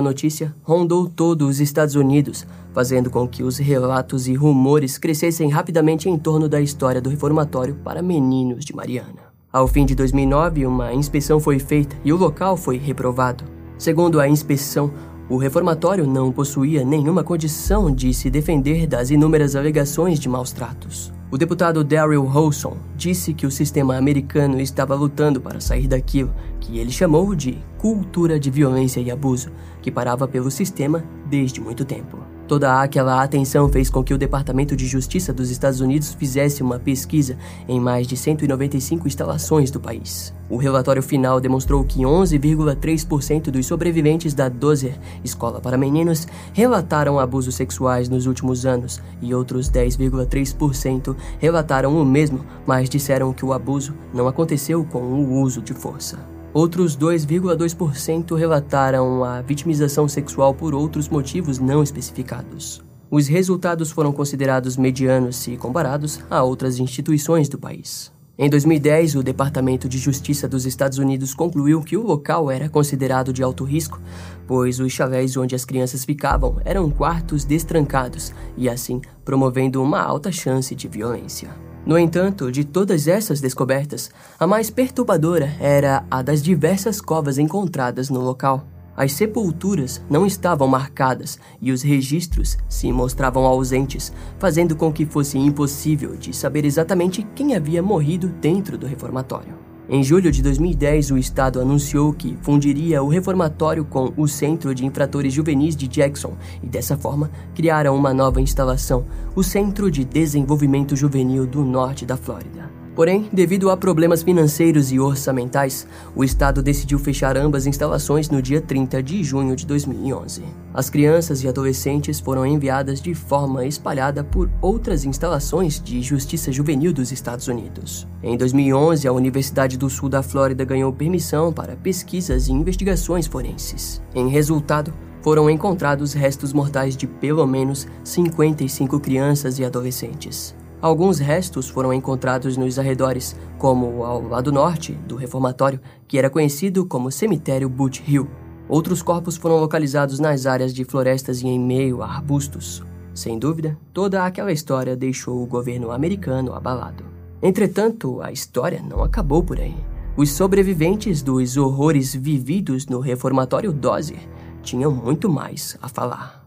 notícia 0.00 0.52
rondou 0.64 1.08
todos 1.08 1.48
os 1.48 1.60
Estados 1.60 1.94
Unidos, 1.94 2.44
fazendo 2.72 3.10
com 3.10 3.28
que 3.28 3.44
os 3.44 3.56
relatos 3.56 4.26
e 4.26 4.34
rumores 4.34 4.98
crescessem 4.98 5.48
rapidamente 5.48 6.08
em 6.08 6.18
torno 6.18 6.48
da 6.48 6.60
história 6.60 7.00
do 7.00 7.08
reformatório 7.08 7.76
para 7.76 8.02
meninos 8.02 8.64
de 8.64 8.74
Mariana. 8.74 9.32
Ao 9.52 9.68
fim 9.68 9.86
de 9.86 9.94
2009, 9.94 10.66
uma 10.66 10.92
inspeção 10.92 11.38
foi 11.38 11.60
feita 11.60 11.94
e 12.04 12.12
o 12.12 12.16
local 12.16 12.56
foi 12.56 12.76
reprovado. 12.76 13.44
Segundo 13.78 14.20
a 14.20 14.28
inspeção, 14.28 14.92
o 15.28 15.36
reformatório 15.36 16.06
não 16.06 16.30
possuía 16.30 16.84
nenhuma 16.84 17.24
condição 17.24 17.90
de 17.90 18.12
se 18.12 18.28
defender 18.28 18.86
das 18.86 19.10
inúmeras 19.10 19.56
alegações 19.56 20.18
de 20.20 20.28
maus 20.28 20.52
tratos. 20.52 21.12
O 21.30 21.38
deputado 21.38 21.82
Daryl 21.82 22.24
Holson 22.24 22.76
disse 22.94 23.32
que 23.32 23.46
o 23.46 23.50
sistema 23.50 23.96
americano 23.96 24.60
estava 24.60 24.94
lutando 24.94 25.40
para 25.40 25.60
sair 25.60 25.88
daquilo 25.88 26.32
que 26.60 26.78
ele 26.78 26.92
chamou 26.92 27.34
de 27.34 27.58
cultura 27.78 28.38
de 28.38 28.50
violência 28.50 29.00
e 29.00 29.10
abuso, 29.10 29.50
que 29.82 29.90
parava 29.90 30.28
pelo 30.28 30.50
sistema 30.50 31.02
desde 31.26 31.60
muito 31.60 31.84
tempo. 31.84 32.33
Toda 32.46 32.82
aquela 32.82 33.22
atenção 33.22 33.70
fez 33.70 33.88
com 33.88 34.04
que 34.04 34.12
o 34.12 34.18
Departamento 34.18 34.76
de 34.76 34.86
Justiça 34.86 35.32
dos 35.32 35.50
Estados 35.50 35.80
Unidos 35.80 36.12
fizesse 36.12 36.62
uma 36.62 36.78
pesquisa 36.78 37.38
em 37.66 37.80
mais 37.80 38.06
de 38.06 38.18
195 38.18 39.08
instalações 39.08 39.70
do 39.70 39.80
país. 39.80 40.34
O 40.50 40.58
relatório 40.58 41.02
final 41.02 41.40
demonstrou 41.40 41.82
que 41.84 42.00
11,3% 42.00 43.44
dos 43.44 43.64
sobreviventes 43.64 44.34
da 44.34 44.50
Dozer, 44.50 44.98
escola 45.24 45.58
para 45.58 45.78
meninos, 45.78 46.26
relataram 46.52 47.18
abusos 47.18 47.54
sexuais 47.54 48.10
nos 48.10 48.26
últimos 48.26 48.66
anos 48.66 49.00
e 49.22 49.34
outros 49.34 49.70
10,3% 49.70 51.16
relataram 51.38 51.98
o 51.98 52.04
mesmo, 52.04 52.44
mas 52.66 52.90
disseram 52.90 53.32
que 53.32 53.44
o 53.44 53.54
abuso 53.54 53.94
não 54.12 54.28
aconteceu 54.28 54.84
com 54.84 55.00
o 55.00 55.40
uso 55.40 55.62
de 55.62 55.72
força. 55.72 56.33
Outros 56.54 56.96
2,2% 56.96 58.36
relataram 58.36 59.24
a 59.24 59.42
vitimização 59.42 60.06
sexual 60.06 60.54
por 60.54 60.72
outros 60.72 61.08
motivos 61.08 61.58
não 61.58 61.82
especificados. 61.82 62.80
Os 63.10 63.26
resultados 63.26 63.90
foram 63.90 64.12
considerados 64.12 64.76
medianos 64.76 65.34
se 65.34 65.56
comparados 65.56 66.20
a 66.30 66.44
outras 66.44 66.78
instituições 66.78 67.48
do 67.48 67.58
país. 67.58 68.12
Em 68.38 68.48
2010, 68.48 69.16
o 69.16 69.22
Departamento 69.24 69.88
de 69.88 69.98
Justiça 69.98 70.46
dos 70.48 70.64
Estados 70.64 70.98
Unidos 70.98 71.34
concluiu 71.34 71.80
que 71.82 71.96
o 71.96 72.06
local 72.06 72.48
era 72.48 72.68
considerado 72.68 73.32
de 73.32 73.42
alto 73.42 73.64
risco, 73.64 74.00
pois 74.46 74.78
os 74.78 74.92
chalés 74.92 75.36
onde 75.36 75.56
as 75.56 75.64
crianças 75.64 76.04
ficavam 76.04 76.60
eram 76.64 76.88
quartos 76.88 77.44
destrancados 77.44 78.32
e, 78.56 78.68
assim, 78.68 79.00
promovendo 79.24 79.82
uma 79.82 80.00
alta 80.00 80.30
chance 80.30 80.72
de 80.72 80.86
violência. 80.86 81.50
No 81.86 81.98
entanto, 81.98 82.50
de 82.50 82.64
todas 82.64 83.06
essas 83.06 83.40
descobertas, 83.42 84.10
a 84.40 84.46
mais 84.46 84.70
perturbadora 84.70 85.54
era 85.60 86.04
a 86.10 86.22
das 86.22 86.42
diversas 86.42 86.98
covas 86.98 87.36
encontradas 87.36 88.08
no 88.08 88.20
local. 88.20 88.66
As 88.96 89.12
sepulturas 89.12 90.00
não 90.08 90.24
estavam 90.24 90.66
marcadas 90.66 91.38
e 91.60 91.72
os 91.72 91.82
registros 91.82 92.56
se 92.68 92.90
mostravam 92.92 93.44
ausentes, 93.44 94.12
fazendo 94.38 94.76
com 94.76 94.92
que 94.92 95.04
fosse 95.04 95.36
impossível 95.36 96.16
de 96.16 96.34
saber 96.34 96.64
exatamente 96.64 97.26
quem 97.34 97.54
havia 97.54 97.82
morrido 97.82 98.28
dentro 98.28 98.78
do 98.78 98.86
reformatório. 98.86 99.73
Em 99.86 100.02
julho 100.02 100.32
de 100.32 100.42
2010, 100.42 101.10
o 101.10 101.18
Estado 101.18 101.60
anunciou 101.60 102.12
que 102.14 102.38
fundiria 102.40 103.02
o 103.02 103.08
reformatório 103.08 103.84
com 103.84 104.14
o 104.16 104.26
Centro 104.26 104.74
de 104.74 104.86
Infratores 104.86 105.34
Juvenis 105.34 105.76
de 105.76 105.86
Jackson 105.86 106.34
e, 106.62 106.66
dessa 106.66 106.96
forma, 106.96 107.30
criaram 107.54 107.94
uma 107.94 108.14
nova 108.14 108.40
instalação, 108.40 109.04
o 109.36 109.42
Centro 109.42 109.90
de 109.90 110.02
Desenvolvimento 110.02 110.96
Juvenil 110.96 111.46
do 111.46 111.62
Norte 111.62 112.06
da 112.06 112.16
Flórida. 112.16 112.83
Porém, 112.94 113.28
devido 113.32 113.70
a 113.70 113.76
problemas 113.76 114.22
financeiros 114.22 114.92
e 114.92 115.00
orçamentais, 115.00 115.86
o 116.14 116.22
Estado 116.22 116.62
decidiu 116.62 116.96
fechar 116.96 117.36
ambas 117.36 117.66
instalações 117.66 118.30
no 118.30 118.40
dia 118.40 118.60
30 118.60 119.02
de 119.02 119.24
junho 119.24 119.56
de 119.56 119.66
2011. 119.66 120.44
As 120.72 120.88
crianças 120.88 121.42
e 121.42 121.48
adolescentes 121.48 122.20
foram 122.20 122.46
enviadas 122.46 123.00
de 123.00 123.12
forma 123.12 123.66
espalhada 123.66 124.22
por 124.22 124.48
outras 124.60 125.04
instalações 125.04 125.82
de 125.82 126.00
justiça 126.00 126.52
juvenil 126.52 126.92
dos 126.92 127.10
Estados 127.10 127.48
Unidos. 127.48 128.06
Em 128.22 128.36
2011, 128.36 129.08
a 129.08 129.12
Universidade 129.12 129.76
do 129.76 129.90
Sul 129.90 130.08
da 130.08 130.22
Flórida 130.22 130.64
ganhou 130.64 130.92
permissão 130.92 131.52
para 131.52 131.74
pesquisas 131.74 132.46
e 132.46 132.52
investigações 132.52 133.26
forenses. 133.26 134.00
Em 134.14 134.28
resultado, 134.28 134.94
foram 135.20 135.50
encontrados 135.50 136.12
restos 136.12 136.52
mortais 136.52 136.96
de 136.96 137.06
pelo 137.08 137.46
menos 137.46 137.88
55 138.04 139.00
crianças 139.00 139.58
e 139.58 139.64
adolescentes. 139.64 140.54
Alguns 140.84 141.18
restos 141.18 141.70
foram 141.70 141.94
encontrados 141.94 142.58
nos 142.58 142.78
arredores, 142.78 143.34
como 143.56 144.04
ao 144.04 144.20
lado 144.20 144.52
norte 144.52 144.92
do 144.92 145.16
reformatório, 145.16 145.80
que 146.06 146.18
era 146.18 146.28
conhecido 146.28 146.84
como 146.84 147.10
Cemitério 147.10 147.70
Boot 147.70 148.04
Hill. 148.06 148.28
Outros 148.68 149.00
corpos 149.00 149.34
foram 149.34 149.56
localizados 149.56 150.20
nas 150.20 150.44
áreas 150.44 150.74
de 150.74 150.84
florestas 150.84 151.40
e 151.40 151.48
em 151.48 151.58
meio 151.58 152.02
a 152.02 152.06
arbustos. 152.06 152.84
Sem 153.14 153.38
dúvida, 153.38 153.78
toda 153.94 154.26
aquela 154.26 154.52
história 154.52 154.94
deixou 154.94 155.42
o 155.42 155.46
governo 155.46 155.90
americano 155.90 156.52
abalado. 156.52 157.02
Entretanto, 157.42 158.20
a 158.20 158.30
história 158.30 158.82
não 158.86 159.02
acabou 159.02 159.42
por 159.42 159.58
aí. 159.58 159.82
Os 160.18 160.32
sobreviventes 160.32 161.22
dos 161.22 161.56
horrores 161.56 162.14
vividos 162.14 162.88
no 162.88 163.00
reformatório 163.00 163.72
Dozier 163.72 164.20
tinham 164.62 164.92
muito 164.92 165.30
mais 165.30 165.78
a 165.80 165.88
falar. 165.88 166.43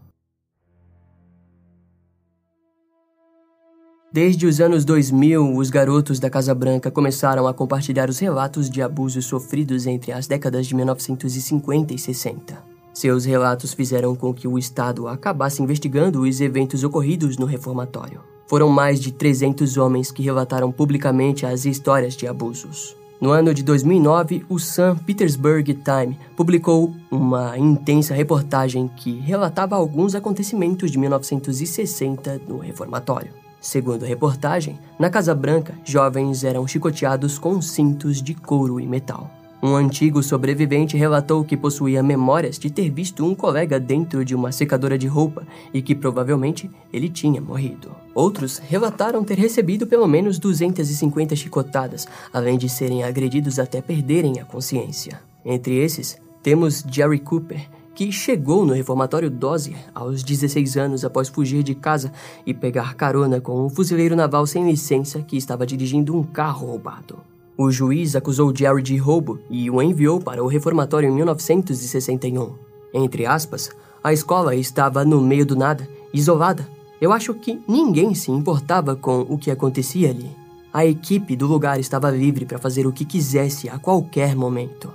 Desde 4.11 4.47
os 4.47 4.61
anos 4.61 4.85
2000, 4.85 5.53
os 5.57 5.69
garotos 5.69 6.17
da 6.17 6.29
Casa 6.29 6.55
Branca 6.55 6.89
começaram 6.89 7.45
a 7.45 7.53
compartilhar 7.53 8.09
os 8.09 8.19
relatos 8.19 8.69
de 8.69 8.81
abusos 8.81 9.25
sofridos 9.25 9.85
entre 9.85 10.13
as 10.13 10.27
décadas 10.27 10.65
de 10.65 10.73
1950 10.73 11.93
e 11.93 11.99
60. 11.99 12.63
Seus 12.93 13.25
relatos 13.25 13.73
fizeram 13.73 14.15
com 14.15 14.33
que 14.33 14.47
o 14.47 14.57
Estado 14.57 15.09
acabasse 15.09 15.61
investigando 15.61 16.21
os 16.21 16.39
eventos 16.39 16.85
ocorridos 16.85 17.37
no 17.37 17.45
reformatório. 17.45 18.21
Foram 18.47 18.69
mais 18.69 19.01
de 19.01 19.11
300 19.11 19.75
homens 19.75 20.09
que 20.09 20.23
relataram 20.23 20.71
publicamente 20.71 21.45
as 21.45 21.65
histórias 21.65 22.15
de 22.15 22.25
abusos. 22.27 22.95
No 23.19 23.31
ano 23.31 23.53
de 23.53 23.61
2009, 23.61 24.45
o 24.47 24.57
St. 24.57 24.95
Petersburg 25.05 25.73
Time 25.73 26.17
publicou 26.35 26.93
uma 27.11 27.57
intensa 27.57 28.13
reportagem 28.13 28.87
que 28.87 29.19
relatava 29.19 29.75
alguns 29.75 30.15
acontecimentos 30.15 30.91
de 30.91 30.97
1960 30.97 32.41
no 32.47 32.57
reformatório. 32.57 33.46
Segundo 33.59 34.03
a 34.03 34.07
reportagem, 34.07 34.79
na 34.99 35.09
Casa 35.09 35.33
Branca, 35.33 35.73
jovens 35.83 36.43
eram 36.43 36.67
chicoteados 36.67 37.37
com 37.39 37.61
cintos 37.61 38.21
de 38.21 38.33
couro 38.33 38.79
e 38.79 38.87
metal. 38.87 39.31
Um 39.61 39.75
antigo 39.75 40.21
sobrevivente 40.21 40.95
relatou 40.95 41.43
que 41.43 41.57
possuía 41.57 42.03
memórias 42.03 42.59
de 42.59 42.69
ter 42.69 42.91
visto 42.91 43.25
um 43.25 43.33
colega 43.33 43.79
dentro 43.79 44.23
de 44.23 44.35
uma 44.35 44.51
secadora 44.51 44.99
de 44.99 45.07
roupa 45.07 45.47
e 45.73 45.81
que 45.81 45.95
provavelmente 45.95 46.69
ele 46.93 47.09
tinha 47.09 47.41
morrido. 47.41 47.89
Outros 48.13 48.59
relataram 48.59 49.23
ter 49.23 49.37
recebido 49.37 49.87
pelo 49.87 50.07
menos 50.07 50.37
250 50.37 51.35
chicotadas, 51.35 52.07
além 52.31 52.55
de 52.55 52.69
serem 52.69 53.03
agredidos 53.03 53.57
até 53.57 53.81
perderem 53.81 54.39
a 54.39 54.45
consciência. 54.45 55.19
Entre 55.43 55.75
esses, 55.75 56.17
temos 56.43 56.85
Jerry 56.89 57.19
Cooper, 57.19 57.67
que 57.97 58.11
chegou 58.11 58.63
no 58.63 58.73
reformatório 58.73 59.27
Dozier 59.27 59.79
aos 59.95 60.21
16 60.21 60.77
anos 60.77 61.03
após 61.03 61.29
fugir 61.29 61.63
de 61.63 61.73
casa 61.73 62.11
e 62.45 62.53
pegar 62.53 62.93
carona 62.93 63.41
com 63.41 63.65
um 63.65 63.71
fuzileiro 63.71 64.15
naval 64.15 64.45
sem 64.45 64.69
licença 64.69 65.23
que 65.23 65.35
estava 65.35 65.65
dirigindo 65.65 66.15
um 66.15 66.21
carro 66.21 66.67
roubado. 66.67 67.17
O 67.57 67.71
juiz 67.71 68.15
acusou 68.15 68.55
Jerry 68.55 68.83
de 68.83 68.97
roubo 68.97 69.39
e 69.49 69.67
o 69.71 69.81
enviou 69.81 70.21
para 70.21 70.43
o 70.43 70.47
reformatório 70.47 71.09
em 71.09 71.11
1961. 71.11 72.53
Entre 72.93 73.25
aspas, 73.25 73.71
a 74.03 74.13
escola 74.13 74.53
estava 74.53 75.03
no 75.03 75.19
meio 75.19 75.43
do 75.43 75.55
nada, 75.55 75.89
isolada. 76.13 76.69
Eu 77.01 77.11
acho 77.11 77.33
que 77.33 77.59
ninguém 77.67 78.13
se 78.13 78.29
importava 78.29 78.95
com 78.95 79.21
o 79.21 79.39
que 79.39 79.49
acontecia 79.49 80.11
ali. 80.11 80.29
A 80.71 80.85
equipe 80.85 81.35
do 81.35 81.47
lugar 81.47 81.79
estava 81.79 82.11
livre 82.11 82.45
para 82.45 82.59
fazer 82.59 82.85
o 82.85 82.93
que 82.93 83.03
quisesse 83.03 83.67
a 83.67 83.79
qualquer 83.79 84.35
momento, 84.35 84.93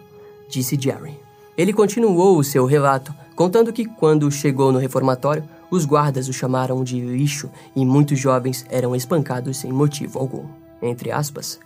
disse 0.49 0.79
Jerry. 0.81 1.22
Ele 1.57 1.73
continuou 1.73 2.39
o 2.39 2.45
seu 2.45 2.65
relato, 2.65 3.15
contando 3.35 3.73
que 3.73 3.85
quando 3.85 4.31
chegou 4.31 4.73
no 4.73 4.79
reformatório, 4.79 5.45
os 5.71 5.85
guardas 5.85 6.29
o 6.29 6.33
chamaram 6.33 6.85
de 6.85 7.01
lixo 7.01 7.51
e 7.75 7.85
muitos 7.85 8.19
jovens 8.19 8.65
eram 8.71 8.95
espancados 8.95 9.57
sem 9.59 9.73
motivo 9.73 10.19
algum. 10.19 10.47
Entre 10.83 11.11
aspas, 11.11 11.59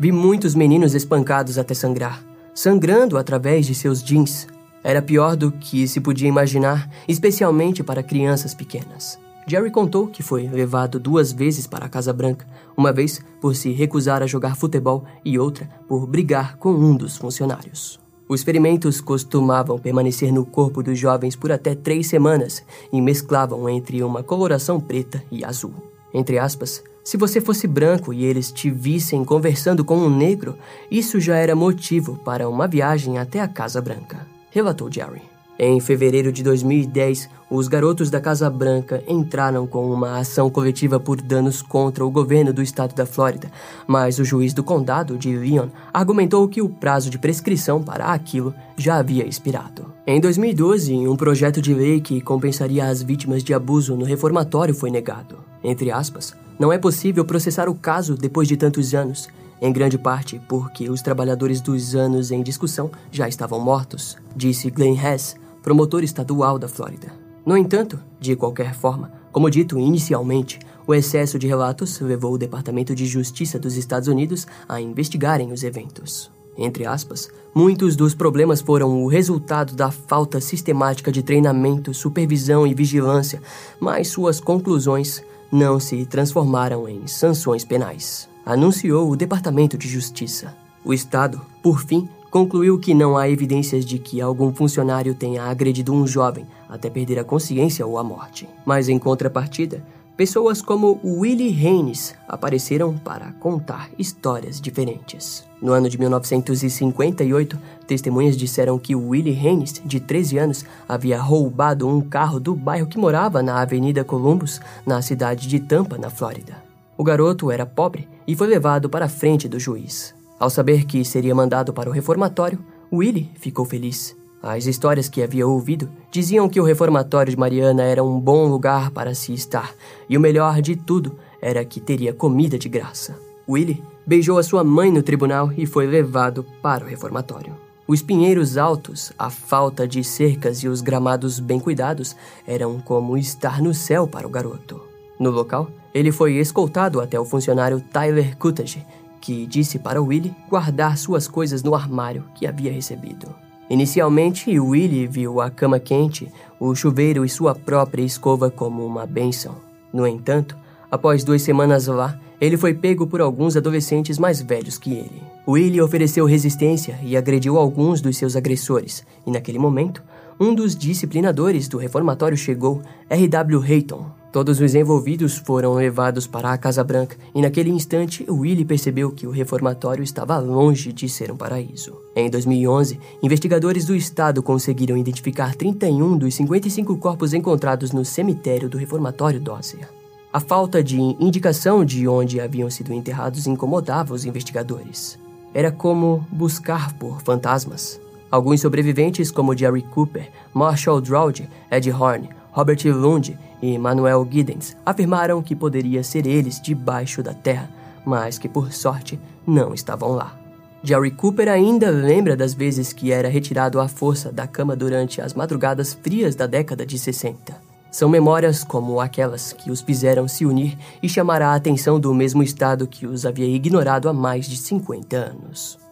Vi 0.00 0.12
muitos 0.12 0.54
meninos 0.54 0.94
espancados 0.94 1.58
até 1.58 1.74
sangrar, 1.74 2.22
sangrando 2.54 3.18
através 3.18 3.66
de 3.66 3.74
seus 3.74 4.00
jeans. 4.00 4.46
Era 4.84 5.02
pior 5.02 5.34
do 5.34 5.50
que 5.50 5.88
se 5.88 6.00
podia 6.00 6.28
imaginar, 6.28 6.88
especialmente 7.08 7.82
para 7.82 8.00
crianças 8.00 8.54
pequenas. 8.54 9.18
Jerry 9.44 9.72
contou 9.72 10.06
que 10.06 10.22
foi 10.22 10.46
levado 10.46 11.00
duas 11.00 11.32
vezes 11.32 11.66
para 11.66 11.86
a 11.86 11.88
Casa 11.88 12.12
Branca, 12.12 12.46
uma 12.76 12.92
vez 12.92 13.20
por 13.40 13.56
se 13.56 13.72
recusar 13.72 14.22
a 14.22 14.26
jogar 14.26 14.54
futebol 14.54 15.04
e 15.24 15.36
outra 15.36 15.68
por 15.88 16.06
brigar 16.06 16.56
com 16.58 16.70
um 16.70 16.94
dos 16.94 17.16
funcionários. 17.16 17.98
Os 18.28 18.42
ferimentos 18.42 19.00
costumavam 19.00 19.78
permanecer 19.78 20.30
no 20.30 20.44
corpo 20.44 20.82
dos 20.82 20.98
jovens 20.98 21.34
por 21.34 21.50
até 21.50 21.74
três 21.74 22.08
semanas 22.08 22.62
e 22.92 23.00
mesclavam 23.00 23.68
entre 23.68 24.02
uma 24.02 24.22
coloração 24.22 24.78
preta 24.78 25.22
e 25.30 25.44
azul. 25.44 25.72
Entre 26.12 26.38
aspas, 26.38 26.84
se 27.02 27.16
você 27.16 27.40
fosse 27.40 27.66
branco 27.66 28.12
e 28.12 28.24
eles 28.24 28.52
te 28.52 28.70
vissem 28.70 29.24
conversando 29.24 29.82
com 29.82 29.96
um 29.96 30.14
negro, 30.14 30.56
isso 30.90 31.18
já 31.18 31.36
era 31.36 31.56
motivo 31.56 32.18
para 32.22 32.48
uma 32.48 32.68
viagem 32.68 33.18
até 33.18 33.40
a 33.40 33.48
Casa 33.48 33.80
Branca, 33.80 34.26
relatou 34.50 34.92
Jerry. 34.92 35.27
Em 35.60 35.80
fevereiro 35.80 36.30
de 36.30 36.44
2010, 36.44 37.28
os 37.50 37.66
garotos 37.66 38.10
da 38.10 38.20
Casa 38.20 38.48
Branca 38.48 39.02
entraram 39.08 39.66
com 39.66 39.90
uma 39.90 40.20
ação 40.20 40.48
coletiva 40.48 41.00
por 41.00 41.20
danos 41.20 41.60
contra 41.60 42.06
o 42.06 42.10
governo 42.10 42.52
do 42.52 42.62
estado 42.62 42.94
da 42.94 43.04
Flórida, 43.04 43.50
mas 43.84 44.20
o 44.20 44.24
juiz 44.24 44.54
do 44.54 44.62
condado 44.62 45.18
de 45.18 45.36
Leon 45.36 45.66
argumentou 45.92 46.46
que 46.46 46.62
o 46.62 46.68
prazo 46.68 47.10
de 47.10 47.18
prescrição 47.18 47.82
para 47.82 48.04
aquilo 48.06 48.54
já 48.76 48.98
havia 48.98 49.26
expirado. 49.26 49.92
Em 50.06 50.20
2012, 50.20 50.94
um 51.08 51.16
projeto 51.16 51.60
de 51.60 51.74
lei 51.74 52.00
que 52.00 52.20
compensaria 52.20 52.84
as 52.84 53.02
vítimas 53.02 53.42
de 53.42 53.52
abuso 53.52 53.96
no 53.96 54.04
reformatório 54.04 54.72
foi 54.72 54.92
negado. 54.92 55.38
Entre 55.64 55.90
aspas, 55.90 56.36
não 56.56 56.72
é 56.72 56.78
possível 56.78 57.24
processar 57.24 57.68
o 57.68 57.74
caso 57.74 58.14
depois 58.14 58.46
de 58.46 58.56
tantos 58.56 58.94
anos, 58.94 59.28
em 59.60 59.72
grande 59.72 59.98
parte 59.98 60.40
porque 60.48 60.88
os 60.88 61.02
trabalhadores 61.02 61.60
dos 61.60 61.96
anos 61.96 62.30
em 62.30 62.44
discussão 62.44 62.92
já 63.10 63.28
estavam 63.28 63.58
mortos, 63.58 64.16
disse 64.36 64.70
Glenn 64.70 64.96
Hess, 64.96 65.34
promotor 65.68 66.02
estadual 66.02 66.58
da 66.58 66.66
Flórida. 66.66 67.12
No 67.44 67.54
entanto, 67.54 68.00
de 68.18 68.34
qualquer 68.34 68.74
forma, 68.74 69.12
como 69.30 69.50
dito 69.50 69.78
inicialmente, 69.78 70.58
o 70.86 70.94
excesso 70.94 71.38
de 71.38 71.46
relatos 71.46 72.00
levou 72.00 72.32
o 72.32 72.38
Departamento 72.38 72.94
de 72.94 73.04
Justiça 73.04 73.58
dos 73.58 73.76
Estados 73.76 74.08
Unidos 74.08 74.46
a 74.66 74.80
investigarem 74.80 75.52
os 75.52 75.62
eventos. 75.62 76.30
Entre 76.56 76.86
aspas, 76.86 77.28
muitos 77.54 77.96
dos 77.96 78.14
problemas 78.14 78.62
foram 78.62 79.02
o 79.02 79.08
resultado 79.08 79.74
da 79.74 79.90
falta 79.90 80.40
sistemática 80.40 81.12
de 81.12 81.22
treinamento, 81.22 81.92
supervisão 81.92 82.66
e 82.66 82.72
vigilância, 82.72 83.42
mas 83.78 84.08
suas 84.08 84.40
conclusões 84.40 85.22
não 85.52 85.78
se 85.78 86.06
transformaram 86.06 86.88
em 86.88 87.06
sanções 87.06 87.62
penais, 87.62 88.26
anunciou 88.46 89.10
o 89.10 89.16
Departamento 89.16 89.76
de 89.76 89.86
Justiça. 89.86 90.56
O 90.82 90.94
Estado, 90.94 91.38
por 91.62 91.78
fim, 91.82 92.08
concluiu 92.30 92.78
que 92.78 92.94
não 92.94 93.16
há 93.16 93.28
evidências 93.28 93.84
de 93.84 93.98
que 93.98 94.20
algum 94.20 94.52
funcionário 94.52 95.14
tenha 95.14 95.44
agredido 95.44 95.92
um 95.92 96.06
jovem 96.06 96.46
até 96.68 96.90
perder 96.90 97.18
a 97.18 97.24
consciência 97.24 97.86
ou 97.86 97.98
a 97.98 98.04
morte. 98.04 98.48
Mas, 98.64 98.88
em 98.88 98.98
contrapartida, 98.98 99.82
pessoas 100.16 100.60
como 100.60 101.00
Willie 101.04 101.48
Haynes 101.48 102.14
apareceram 102.28 102.98
para 102.98 103.32
contar 103.34 103.88
histórias 103.98 104.60
diferentes. 104.60 105.46
No 105.62 105.72
ano 105.72 105.88
de 105.88 105.98
1958, 105.98 107.58
testemunhas 107.86 108.36
disseram 108.36 108.78
que 108.78 108.94
Willie 108.94 109.38
Haynes, 109.38 109.80
de 109.84 109.98
13 109.98 110.38
anos, 110.38 110.64
havia 110.88 111.20
roubado 111.20 111.88
um 111.88 112.00
carro 112.00 112.38
do 112.38 112.54
bairro 112.54 112.86
que 112.86 112.98
morava 112.98 113.42
na 113.42 113.60
Avenida 113.60 114.04
Columbus, 114.04 114.60
na 114.84 115.00
cidade 115.02 115.48
de 115.48 115.60
Tampa, 115.60 115.96
na 115.96 116.10
Flórida. 116.10 116.62
O 116.96 117.04
garoto 117.04 117.50
era 117.50 117.64
pobre 117.64 118.08
e 118.26 118.34
foi 118.34 118.48
levado 118.48 118.90
para 118.90 119.04
a 119.04 119.08
frente 119.08 119.48
do 119.48 119.58
juiz. 119.58 120.17
Ao 120.38 120.48
saber 120.48 120.84
que 120.84 121.04
seria 121.04 121.34
mandado 121.34 121.72
para 121.72 121.90
o 121.90 121.92
reformatório, 121.92 122.58
Willie 122.92 123.30
ficou 123.34 123.64
feliz. 123.64 124.16
As 124.40 124.66
histórias 124.66 125.08
que 125.08 125.20
havia 125.20 125.46
ouvido 125.46 125.88
diziam 126.12 126.48
que 126.48 126.60
o 126.60 126.64
reformatório 126.64 127.32
de 127.32 127.38
Mariana 127.38 127.82
era 127.82 128.04
um 128.04 128.20
bom 128.20 128.46
lugar 128.46 128.92
para 128.92 129.14
se 129.14 129.34
estar, 129.34 129.74
e 130.08 130.16
o 130.16 130.20
melhor 130.20 130.62
de 130.62 130.76
tudo 130.76 131.18
era 131.42 131.64
que 131.64 131.80
teria 131.80 132.12
comida 132.12 132.56
de 132.56 132.68
graça. 132.68 133.18
Willie 133.48 133.82
beijou 134.06 134.38
a 134.38 134.42
sua 134.42 134.62
mãe 134.62 134.92
no 134.92 135.02
tribunal 135.02 135.50
e 135.56 135.66
foi 135.66 135.86
levado 135.86 136.46
para 136.62 136.84
o 136.84 136.88
reformatório. 136.88 137.54
Os 137.86 138.02
pinheiros 138.02 138.56
altos, 138.56 139.12
a 139.18 139.30
falta 139.30 139.88
de 139.88 140.04
cercas 140.04 140.58
e 140.58 140.68
os 140.68 140.82
gramados 140.82 141.40
bem 141.40 141.58
cuidados 141.58 142.14
eram 142.46 142.78
como 142.80 143.16
estar 143.16 143.60
no 143.60 143.74
céu 143.74 144.06
para 144.06 144.26
o 144.26 144.30
garoto. 144.30 144.80
No 145.18 145.30
local, 145.30 145.68
ele 145.92 146.12
foi 146.12 146.34
escoltado 146.34 147.00
até 147.00 147.18
o 147.18 147.24
funcionário 147.24 147.80
Tyler 147.80 148.36
Cutage, 148.36 148.86
que 149.20 149.46
disse 149.46 149.78
para 149.78 150.00
Willie 150.00 150.34
guardar 150.48 150.96
suas 150.96 151.28
coisas 151.28 151.62
no 151.62 151.74
armário 151.74 152.24
que 152.34 152.46
havia 152.46 152.72
recebido. 152.72 153.34
Inicialmente, 153.70 154.58
Willie 154.58 155.06
viu 155.06 155.40
a 155.40 155.50
cama 155.50 155.78
quente, 155.78 156.32
o 156.58 156.74
chuveiro 156.74 157.24
e 157.24 157.28
sua 157.28 157.54
própria 157.54 158.02
escova 158.02 158.50
como 158.50 158.84
uma 158.84 159.04
bênção. 159.04 159.56
No 159.92 160.06
entanto, 160.06 160.56
após 160.90 161.22
duas 161.22 161.42
semanas 161.42 161.86
lá, 161.86 162.18
ele 162.40 162.56
foi 162.56 162.72
pego 162.72 163.06
por 163.06 163.20
alguns 163.20 163.56
adolescentes 163.56 164.18
mais 164.18 164.40
velhos 164.40 164.78
que 164.78 164.92
ele. 164.92 165.22
Willie 165.46 165.82
ofereceu 165.82 166.24
resistência 166.24 166.98
e 167.02 167.16
agrediu 167.16 167.58
alguns 167.58 168.00
dos 168.00 168.16
seus 168.16 168.36
agressores, 168.36 169.04
e 169.26 169.30
naquele 169.30 169.58
momento, 169.58 170.02
um 170.40 170.54
dos 170.54 170.76
disciplinadores 170.76 171.68
do 171.68 171.78
reformatório 171.78 172.36
chegou, 172.36 172.80
R.W. 173.10 173.60
Hayton. 173.60 174.17
Todos 174.38 174.60
os 174.60 174.72
envolvidos 174.76 175.36
foram 175.36 175.74
levados 175.74 176.24
para 176.24 176.52
a 176.52 176.56
Casa 176.56 176.84
Branca, 176.84 177.16
e 177.34 177.42
naquele 177.42 177.70
instante, 177.70 178.24
Willie 178.30 178.64
percebeu 178.64 179.10
que 179.10 179.26
o 179.26 179.32
reformatório 179.32 180.04
estava 180.04 180.38
longe 180.38 180.92
de 180.92 181.08
ser 181.08 181.32
um 181.32 181.36
paraíso. 181.36 181.96
Em 182.14 182.30
2011, 182.30 183.00
investigadores 183.20 183.84
do 183.84 183.96
estado 183.96 184.40
conseguiram 184.40 184.96
identificar 184.96 185.56
31 185.56 186.16
dos 186.16 186.36
55 186.36 186.96
corpos 186.98 187.34
encontrados 187.34 187.90
no 187.90 188.04
cemitério 188.04 188.68
do 188.68 188.78
reformatório 188.78 189.40
Dozier. 189.40 189.88
A 190.32 190.38
falta 190.38 190.84
de 190.84 191.00
indicação 191.00 191.84
de 191.84 192.06
onde 192.06 192.40
haviam 192.40 192.70
sido 192.70 192.94
enterrados 192.94 193.44
incomodava 193.48 194.14
os 194.14 194.24
investigadores. 194.24 195.18
Era 195.52 195.72
como 195.72 196.24
buscar 196.30 196.92
por 196.92 197.20
fantasmas. 197.22 198.00
Alguns 198.30 198.60
sobreviventes, 198.60 199.32
como 199.32 199.56
Jerry 199.56 199.82
Cooper, 199.82 200.30
Marshall 200.54 201.00
Droude, 201.00 201.48
Ed 201.72 201.90
Horn, 201.90 202.37
Robert 202.52 202.84
Lund 202.86 203.38
e 203.62 203.78
Manuel 203.78 204.26
Giddens, 204.30 204.76
afirmaram 204.84 205.42
que 205.42 205.54
poderia 205.54 206.02
ser 206.02 206.26
eles 206.26 206.60
debaixo 206.60 207.22
da 207.22 207.34
terra, 207.34 207.70
mas 208.04 208.38
que 208.38 208.48
por 208.48 208.72
sorte 208.72 209.18
não 209.46 209.74
estavam 209.74 210.12
lá. 210.12 210.38
Jerry 210.82 211.10
Cooper 211.10 211.48
ainda 211.48 211.90
lembra 211.90 212.36
das 212.36 212.54
vezes 212.54 212.92
que 212.92 213.10
era 213.10 213.28
retirado 213.28 213.80
à 213.80 213.88
força 213.88 214.30
da 214.30 214.46
cama 214.46 214.76
durante 214.76 215.20
as 215.20 215.34
madrugadas 215.34 215.92
frias 215.92 216.36
da 216.36 216.46
década 216.46 216.86
de 216.86 216.98
60. 216.98 217.68
São 217.90 218.08
memórias 218.08 218.62
como 218.62 219.00
aquelas 219.00 219.52
que 219.52 219.70
os 219.70 219.80
fizeram 219.80 220.28
se 220.28 220.46
unir 220.46 220.78
e 221.02 221.08
chamar 221.08 221.42
a 221.42 221.54
atenção 221.54 221.98
do 221.98 222.14
mesmo 222.14 222.42
Estado 222.42 222.86
que 222.86 223.06
os 223.06 223.26
havia 223.26 223.46
ignorado 223.46 224.08
há 224.08 224.12
mais 224.12 224.46
de 224.46 224.56
50 224.56 225.16
anos. 225.16 225.87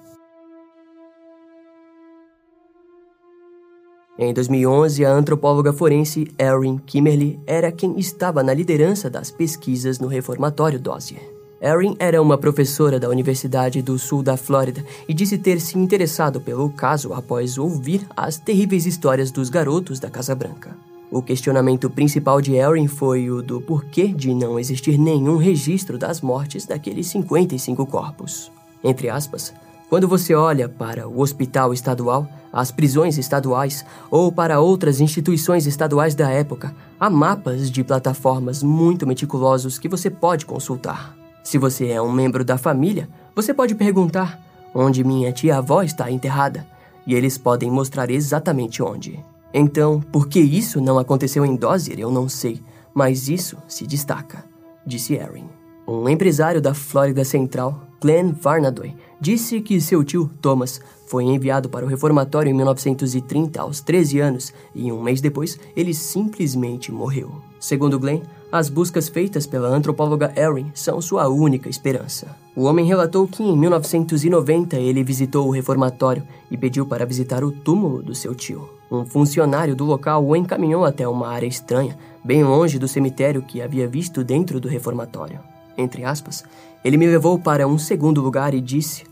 Em 4.18 4.33
2011, 4.33 5.05
a 5.05 5.12
antropóloga 5.12 5.74
forense 5.74 6.26
Erin 6.38 6.79
Kimmerly 6.79 7.38
era 7.46 7.70
quem 7.70 7.98
estava 7.98 8.42
na 8.42 8.55
liderança 8.55 9.11
das 9.11 9.31
pesquisas 9.31 9.98
no 9.98 10.09
reformatório 10.09 10.81
Dozier. 10.81 11.20
Erin 11.61 11.94
era 11.98 12.22
uma 12.22 12.38
professora 12.38 12.98
da 12.98 13.11
Universidade 13.11 13.83
do 13.83 13.98
Sul 13.98 14.22
da 14.22 14.38
Flórida 14.38 14.83
e 15.07 15.12
disse 15.12 15.37
ter 15.37 15.61
se 15.61 15.79
interessado 15.79 16.40
pelo 16.40 16.70
caso 16.70 17.12
após 17.12 17.59
ouvir 17.59 18.07
as 18.16 18.38
terríveis 18.38 18.87
histórias 18.87 19.31
dos 19.31 19.50
garotos 19.50 20.00
da 20.00 20.09
Casa 20.09 20.35
Branca. 20.35 20.74
O 21.11 21.20
questionamento 21.20 21.90
principal 21.90 22.40
de 22.40 22.55
Erin 22.55 22.88
foi 22.88 23.31
o 23.31 23.42
do 23.42 23.61
porquê 23.61 24.09
de 24.09 24.35
não 24.35 24.59
existir 24.59 24.96
nenhum 24.98 25.37
registro 25.37 25.98
das 25.98 26.22
mortes 26.22 26.64
daqueles 26.64 27.07
55 27.09 27.85
corpos. 27.85 28.50
Entre 28.83 29.11
aspas, 29.11 29.52
quando 29.88 30.09
você 30.09 30.35
olha 30.35 30.68
para 30.68 31.09
o 31.09 31.20
hospital 31.20 31.72
estadual, 31.72 32.29
as 32.53 32.70
prisões 32.70 33.18
estaduais 33.18 33.85
ou 34.11 34.33
para 34.33 34.61
outras 34.61 35.01
instituições 35.01 35.66
estaduais 35.66 36.14
da 36.14 36.31
época, 36.31 36.75
há 36.99 37.09
mapas 37.09 37.70
de 37.70 37.85
plataformas 37.85 38.62
muito 38.62 39.07
meticulosos 39.07 39.79
que 39.79 39.88
você 39.88 40.11
pode 40.11 40.46
consultar. 40.46 41.14
Se 41.44 41.59
você 41.59 41.88
é 41.88 42.03
um 42.03 42.11
membro 42.11 42.44
da 42.44 42.59
família, 42.59 43.09
você 43.35 43.55
pode 43.55 43.75
perguntar 43.75 44.40
onde 44.75 45.05
minha 45.05 45.33
tia-avó 45.33 45.83
está 45.83 46.11
enterrada, 46.11 46.66
e 47.07 47.14
eles 47.14 47.38
podem 47.38 47.70
mostrar 47.70 48.11
exatamente 48.11 48.83
onde. 48.83 49.25
Então, 49.55 50.01
por 50.01 50.29
que 50.29 50.40
isso 50.40 50.81
não 50.81 50.99
aconteceu 50.99 51.46
em 51.46 51.57
Dozier, 51.57 51.99
eu 51.99 52.11
não 52.11 52.29
sei, 52.29 52.61
mas 52.92 53.29
isso 53.29 53.57
se 53.68 53.87
destaca, 53.87 54.44
disse 54.85 55.14
Erin. 55.14 55.49
Um 55.87 56.09
empresário 56.09 56.61
da 56.61 56.75
Flórida 56.75 57.25
Central, 57.25 57.81
Glenn 58.03 58.33
Varnadoy, 58.33 58.94
disse 59.20 59.61
que 59.61 59.81
seu 59.81 60.05
tio 60.05 60.31
Thomas 60.40 60.81
foi 61.07 61.24
enviado 61.24 61.68
para 61.68 61.85
o 61.85 61.88
reformatório 61.88 62.50
em 62.50 62.55
1930 62.55 63.61
aos 63.61 63.81
13 63.81 64.20
anos 64.20 64.52
e 64.74 64.90
um 64.90 65.00
mês 65.00 65.20
depois 65.20 65.59
ele 65.76 65.94
simplesmente 65.94 66.90
morreu. 66.90 67.31
Segundo 67.61 67.98
Glenn, 67.98 68.22
as 68.50 68.68
buscas 68.68 69.09
feitas 69.09 69.46
pela 69.46 69.68
antropóloga 69.68 70.33
Erin 70.37 70.70
são 70.74 71.00
sua 71.00 71.29
única 71.29 71.68
esperança. 71.68 72.37
O 72.55 72.64
homem 72.64 72.87
relatou 72.87 73.26
que 73.26 73.42
em 73.42 73.57
1990 73.57 74.76
ele 74.76 75.02
visitou 75.02 75.46
o 75.46 75.50
reformatório 75.50 76.22
e 76.50 76.57
pediu 76.57 76.87
para 76.87 77.07
visitar 77.07 77.44
o 77.44 77.52
túmulo 77.52 78.02
do 78.02 78.14
seu 78.14 78.35
tio. 78.35 78.68
Um 78.90 79.05
funcionário 79.05 79.74
do 79.74 79.85
local 79.85 80.24
o 80.24 80.37
encaminhou 80.37 80.85
até 80.85 81.07
uma 81.09 81.29
área 81.29 81.46
estranha, 81.46 81.98
bem 82.24 82.44
longe 82.44 82.79
do 82.79 82.87
cemitério 82.87 83.42
que 83.42 83.61
havia 83.61 83.88
visto 83.88 84.22
dentro 84.22 84.61
do 84.61 84.68
reformatório. 84.68 85.40
Entre 85.76 86.05
aspas, 86.05 86.44
ele 86.87 86.96
me 86.96 87.07
levou 87.09 87.37
para 87.37 87.66
um 87.66 87.77
segundo 87.77 88.22
lugar 88.22 88.55
e 88.55 88.61
disse: 88.61 89.03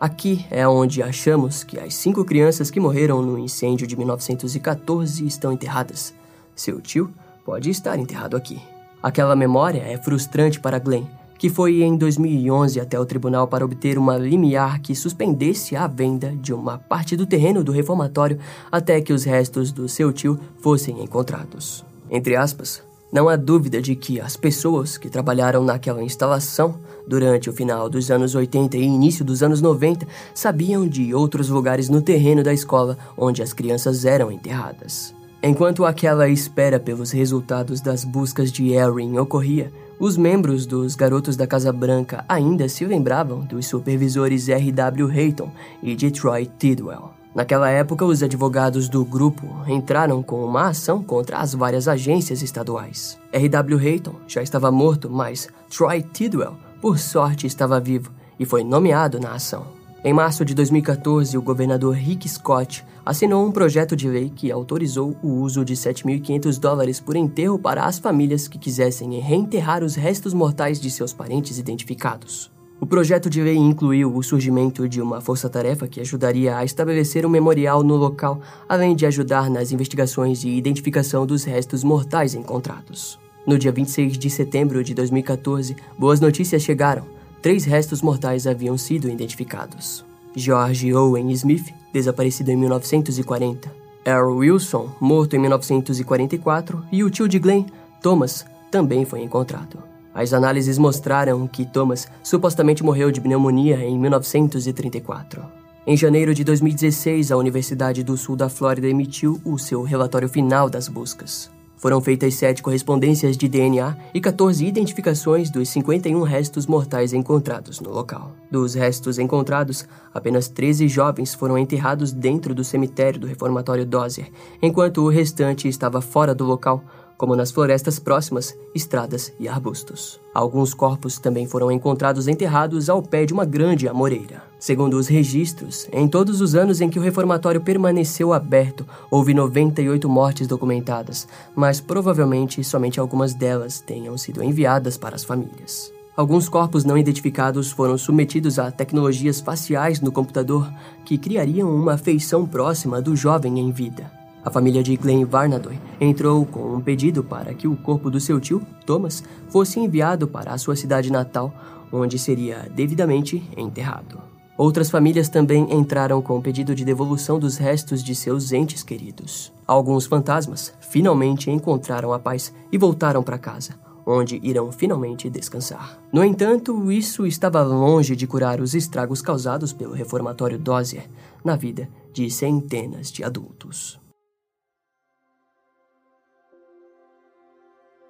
Aqui 0.00 0.46
é 0.50 0.66
onde 0.66 1.02
achamos 1.02 1.62
que 1.62 1.78
as 1.78 1.92
cinco 1.94 2.24
crianças 2.24 2.70
que 2.70 2.80
morreram 2.80 3.20
no 3.20 3.38
incêndio 3.38 3.86
de 3.86 3.94
1914 3.98 5.26
estão 5.26 5.52
enterradas. 5.52 6.14
Seu 6.56 6.80
tio 6.80 7.12
pode 7.44 7.68
estar 7.68 7.98
enterrado 7.98 8.34
aqui. 8.34 8.58
Aquela 9.02 9.36
memória 9.36 9.82
é 9.82 9.98
frustrante 9.98 10.58
para 10.58 10.78
Glenn, 10.78 11.04
que 11.36 11.50
foi 11.50 11.82
em 11.82 11.98
2011 11.98 12.80
até 12.80 12.98
o 12.98 13.04
tribunal 13.04 13.46
para 13.46 13.62
obter 13.62 13.98
uma 13.98 14.16
limiar 14.16 14.80
que 14.80 14.94
suspendesse 14.94 15.76
a 15.76 15.86
venda 15.86 16.34
de 16.34 16.54
uma 16.54 16.78
parte 16.78 17.14
do 17.14 17.26
terreno 17.26 17.62
do 17.62 17.72
reformatório 17.72 18.38
até 18.72 19.02
que 19.02 19.12
os 19.12 19.24
restos 19.24 19.70
do 19.70 19.86
seu 19.86 20.14
tio 20.14 20.40
fossem 20.62 21.04
encontrados. 21.04 21.84
Entre 22.10 22.36
aspas, 22.36 22.82
não 23.12 23.28
há 23.28 23.36
dúvida 23.36 23.80
de 23.80 23.96
que 23.96 24.20
as 24.20 24.36
pessoas 24.36 24.98
que 24.98 25.08
trabalharam 25.08 25.64
naquela 25.64 26.02
instalação 26.02 26.76
durante 27.06 27.48
o 27.48 27.52
final 27.52 27.88
dos 27.88 28.10
anos 28.10 28.34
80 28.34 28.76
e 28.76 28.82
início 28.82 29.24
dos 29.24 29.42
anos 29.42 29.62
90 29.62 30.06
sabiam 30.34 30.86
de 30.86 31.14
outros 31.14 31.48
lugares 31.48 31.88
no 31.88 32.02
terreno 32.02 32.42
da 32.42 32.52
escola 32.52 32.98
onde 33.16 33.42
as 33.42 33.52
crianças 33.52 34.04
eram 34.04 34.30
enterradas. 34.30 35.14
Enquanto 35.42 35.84
aquela 35.84 36.28
espera 36.28 36.80
pelos 36.80 37.12
resultados 37.12 37.80
das 37.80 38.04
buscas 38.04 38.50
de 38.50 38.72
Erin 38.72 39.18
ocorria, 39.18 39.72
os 39.98 40.16
membros 40.16 40.66
dos 40.66 40.94
Garotos 40.94 41.36
da 41.36 41.46
Casa 41.46 41.72
Branca 41.72 42.24
ainda 42.28 42.68
se 42.68 42.84
lembravam 42.84 43.40
dos 43.40 43.66
supervisores 43.66 44.48
R.W. 44.48 45.10
Hayton 45.10 45.50
e 45.82 45.96
Detroit 45.96 46.50
Tidwell. 46.58 47.17
Naquela 47.38 47.70
época, 47.70 48.04
os 48.04 48.20
advogados 48.20 48.88
do 48.88 49.04
grupo 49.04 49.46
entraram 49.68 50.24
com 50.24 50.44
uma 50.44 50.70
ação 50.70 51.00
contra 51.00 51.38
as 51.38 51.54
várias 51.54 51.86
agências 51.86 52.42
estaduais. 52.42 53.16
R.W. 53.30 53.78
Hayton 53.78 54.16
já 54.26 54.42
estava 54.42 54.72
morto, 54.72 55.08
mas 55.08 55.46
Troy 55.70 56.02
Tidwell, 56.02 56.56
por 56.80 56.98
sorte, 56.98 57.46
estava 57.46 57.78
vivo 57.78 58.10
e 58.40 58.44
foi 58.44 58.64
nomeado 58.64 59.20
na 59.20 59.34
ação. 59.34 59.68
Em 60.04 60.12
março 60.12 60.44
de 60.44 60.52
2014, 60.52 61.38
o 61.38 61.42
governador 61.42 61.94
Rick 61.94 62.28
Scott 62.28 62.84
assinou 63.06 63.46
um 63.46 63.52
projeto 63.52 63.94
de 63.94 64.08
lei 64.08 64.32
que 64.34 64.50
autorizou 64.50 65.16
o 65.22 65.34
uso 65.34 65.64
de 65.64 65.74
7.500 65.74 66.58
dólares 66.58 66.98
por 66.98 67.14
enterro 67.14 67.56
para 67.56 67.84
as 67.84 68.00
famílias 68.00 68.48
que 68.48 68.58
quisessem 68.58 69.16
reenterrar 69.20 69.84
os 69.84 69.94
restos 69.94 70.34
mortais 70.34 70.80
de 70.80 70.90
seus 70.90 71.12
parentes 71.12 71.56
identificados. 71.56 72.50
O 72.80 72.86
projeto 72.86 73.28
de 73.28 73.42
lei 73.42 73.56
incluiu 73.56 74.14
o 74.14 74.22
surgimento 74.22 74.88
de 74.88 75.02
uma 75.02 75.20
força-tarefa 75.20 75.88
que 75.88 76.00
ajudaria 76.00 76.56
a 76.56 76.64
estabelecer 76.64 77.26
um 77.26 77.28
memorial 77.28 77.82
no 77.82 77.96
local, 77.96 78.40
além 78.68 78.94
de 78.94 79.04
ajudar 79.04 79.50
nas 79.50 79.72
investigações 79.72 80.44
e 80.44 80.50
identificação 80.50 81.26
dos 81.26 81.42
restos 81.42 81.82
mortais 81.82 82.34
encontrados. 82.34 83.18
No 83.44 83.58
dia 83.58 83.72
26 83.72 84.16
de 84.16 84.30
setembro 84.30 84.84
de 84.84 84.94
2014, 84.94 85.74
boas 85.98 86.20
notícias 86.20 86.62
chegaram. 86.62 87.04
Três 87.42 87.64
restos 87.64 88.00
mortais 88.00 88.46
haviam 88.46 88.78
sido 88.78 89.08
identificados. 89.08 90.04
George 90.36 90.94
Owen 90.94 91.32
Smith, 91.32 91.74
desaparecido 91.92 92.52
em 92.52 92.56
1940, 92.56 93.74
Earl 94.04 94.36
Wilson, 94.36 94.88
morto 95.00 95.34
em 95.34 95.40
1944, 95.40 96.84
e 96.92 97.02
o 97.02 97.10
tio 97.10 97.26
de 97.26 97.40
Glenn, 97.40 97.64
Thomas, 98.00 98.46
também 98.70 99.04
foi 99.04 99.22
encontrado. 99.22 99.82
As 100.18 100.32
análises 100.32 100.78
mostraram 100.78 101.46
que 101.46 101.64
Thomas 101.64 102.08
supostamente 102.24 102.82
morreu 102.82 103.12
de 103.12 103.20
pneumonia 103.20 103.76
em 103.84 103.96
1934. 103.96 105.44
Em 105.86 105.96
janeiro 105.96 106.34
de 106.34 106.42
2016, 106.42 107.30
a 107.30 107.36
Universidade 107.36 108.02
do 108.02 108.16
Sul 108.16 108.34
da 108.34 108.48
Flórida 108.48 108.88
emitiu 108.88 109.40
o 109.44 109.56
seu 109.56 109.84
relatório 109.84 110.28
final 110.28 110.68
das 110.68 110.88
buscas. 110.88 111.48
Foram 111.76 112.00
feitas 112.00 112.34
sete 112.34 112.60
correspondências 112.60 113.36
de 113.36 113.46
DNA 113.46 113.96
e 114.12 114.20
14 114.20 114.66
identificações 114.66 115.48
dos 115.48 115.68
51 115.68 116.20
restos 116.22 116.66
mortais 116.66 117.12
encontrados 117.12 117.78
no 117.78 117.90
local. 117.90 118.32
Dos 118.50 118.74
restos 118.74 119.20
encontrados, 119.20 119.86
apenas 120.12 120.48
13 120.48 120.88
jovens 120.88 121.32
foram 121.32 121.56
enterrados 121.56 122.12
dentro 122.12 122.52
do 122.52 122.64
cemitério 122.64 123.20
do 123.20 123.28
reformatório 123.28 123.86
Dozier, 123.86 124.32
enquanto 124.60 125.02
o 125.02 125.08
restante 125.08 125.68
estava 125.68 126.00
fora 126.00 126.34
do 126.34 126.44
local, 126.44 126.82
como 127.18 127.34
nas 127.34 127.50
florestas 127.50 127.98
próximas, 127.98 128.56
estradas 128.72 129.32
e 129.40 129.48
arbustos. 129.48 130.20
Alguns 130.32 130.72
corpos 130.72 131.18
também 131.18 131.46
foram 131.48 131.70
encontrados 131.70 132.28
enterrados 132.28 132.88
ao 132.88 133.02
pé 133.02 133.26
de 133.26 133.32
uma 133.34 133.44
grande 133.44 133.88
amoreira. 133.88 134.44
Segundo 134.58 134.94
os 134.94 135.08
registros, 135.08 135.88
em 135.92 136.06
todos 136.06 136.40
os 136.40 136.54
anos 136.54 136.80
em 136.80 136.88
que 136.88 136.98
o 136.98 137.02
reformatório 137.02 137.60
permaneceu 137.60 138.32
aberto, 138.32 138.86
houve 139.10 139.34
98 139.34 140.08
mortes 140.08 140.46
documentadas, 140.46 141.26
mas 141.56 141.80
provavelmente 141.80 142.62
somente 142.62 143.00
algumas 143.00 143.34
delas 143.34 143.80
tenham 143.80 144.16
sido 144.16 144.42
enviadas 144.42 144.96
para 144.96 145.16
as 145.16 145.24
famílias. 145.24 145.92
Alguns 146.16 146.48
corpos 146.48 146.84
não 146.84 146.98
identificados 146.98 147.70
foram 147.70 147.96
submetidos 147.96 148.58
a 148.58 148.72
tecnologias 148.72 149.40
faciais 149.40 150.00
no 150.00 150.10
computador 150.10 150.68
que 151.04 151.16
criariam 151.16 151.72
uma 151.72 151.96
feição 151.96 152.44
próxima 152.44 153.00
do 153.00 153.14
jovem 153.14 153.60
em 153.60 153.70
vida. 153.70 154.17
A 154.48 154.50
família 154.50 154.82
de 154.82 154.96
Glenn 154.96 155.26
Varnadoy 155.26 155.78
entrou 156.00 156.46
com 156.46 156.74
um 156.74 156.80
pedido 156.80 157.22
para 157.22 157.52
que 157.52 157.68
o 157.68 157.76
corpo 157.76 158.10
do 158.10 158.18
seu 158.18 158.40
tio, 158.40 158.62
Thomas, 158.86 159.22
fosse 159.50 159.78
enviado 159.78 160.26
para 160.26 160.54
a 160.54 160.56
sua 160.56 160.74
cidade 160.74 161.12
natal, 161.12 161.52
onde 161.92 162.18
seria 162.18 162.66
devidamente 162.74 163.42
enterrado. 163.54 164.18
Outras 164.56 164.88
famílias 164.88 165.28
também 165.28 165.70
entraram 165.70 166.22
com 166.22 166.38
um 166.38 166.40
pedido 166.40 166.74
de 166.74 166.82
devolução 166.82 167.38
dos 167.38 167.58
restos 167.58 168.02
de 168.02 168.14
seus 168.14 168.50
entes 168.50 168.82
queridos. 168.82 169.52
Alguns 169.66 170.06
fantasmas 170.06 170.72
finalmente 170.80 171.50
encontraram 171.50 172.14
a 172.14 172.18
paz 172.18 172.50
e 172.72 172.78
voltaram 172.78 173.22
para 173.22 173.36
casa, 173.36 173.74
onde 174.06 174.40
irão 174.42 174.72
finalmente 174.72 175.28
descansar. 175.28 176.00
No 176.10 176.24
entanto, 176.24 176.90
isso 176.90 177.26
estava 177.26 177.62
longe 177.62 178.16
de 178.16 178.26
curar 178.26 178.62
os 178.62 178.74
estragos 178.74 179.20
causados 179.20 179.74
pelo 179.74 179.92
reformatório 179.92 180.58
Dozier 180.58 181.06
na 181.44 181.54
vida 181.54 181.86
de 182.14 182.30
centenas 182.30 183.12
de 183.12 183.22
adultos. 183.22 184.00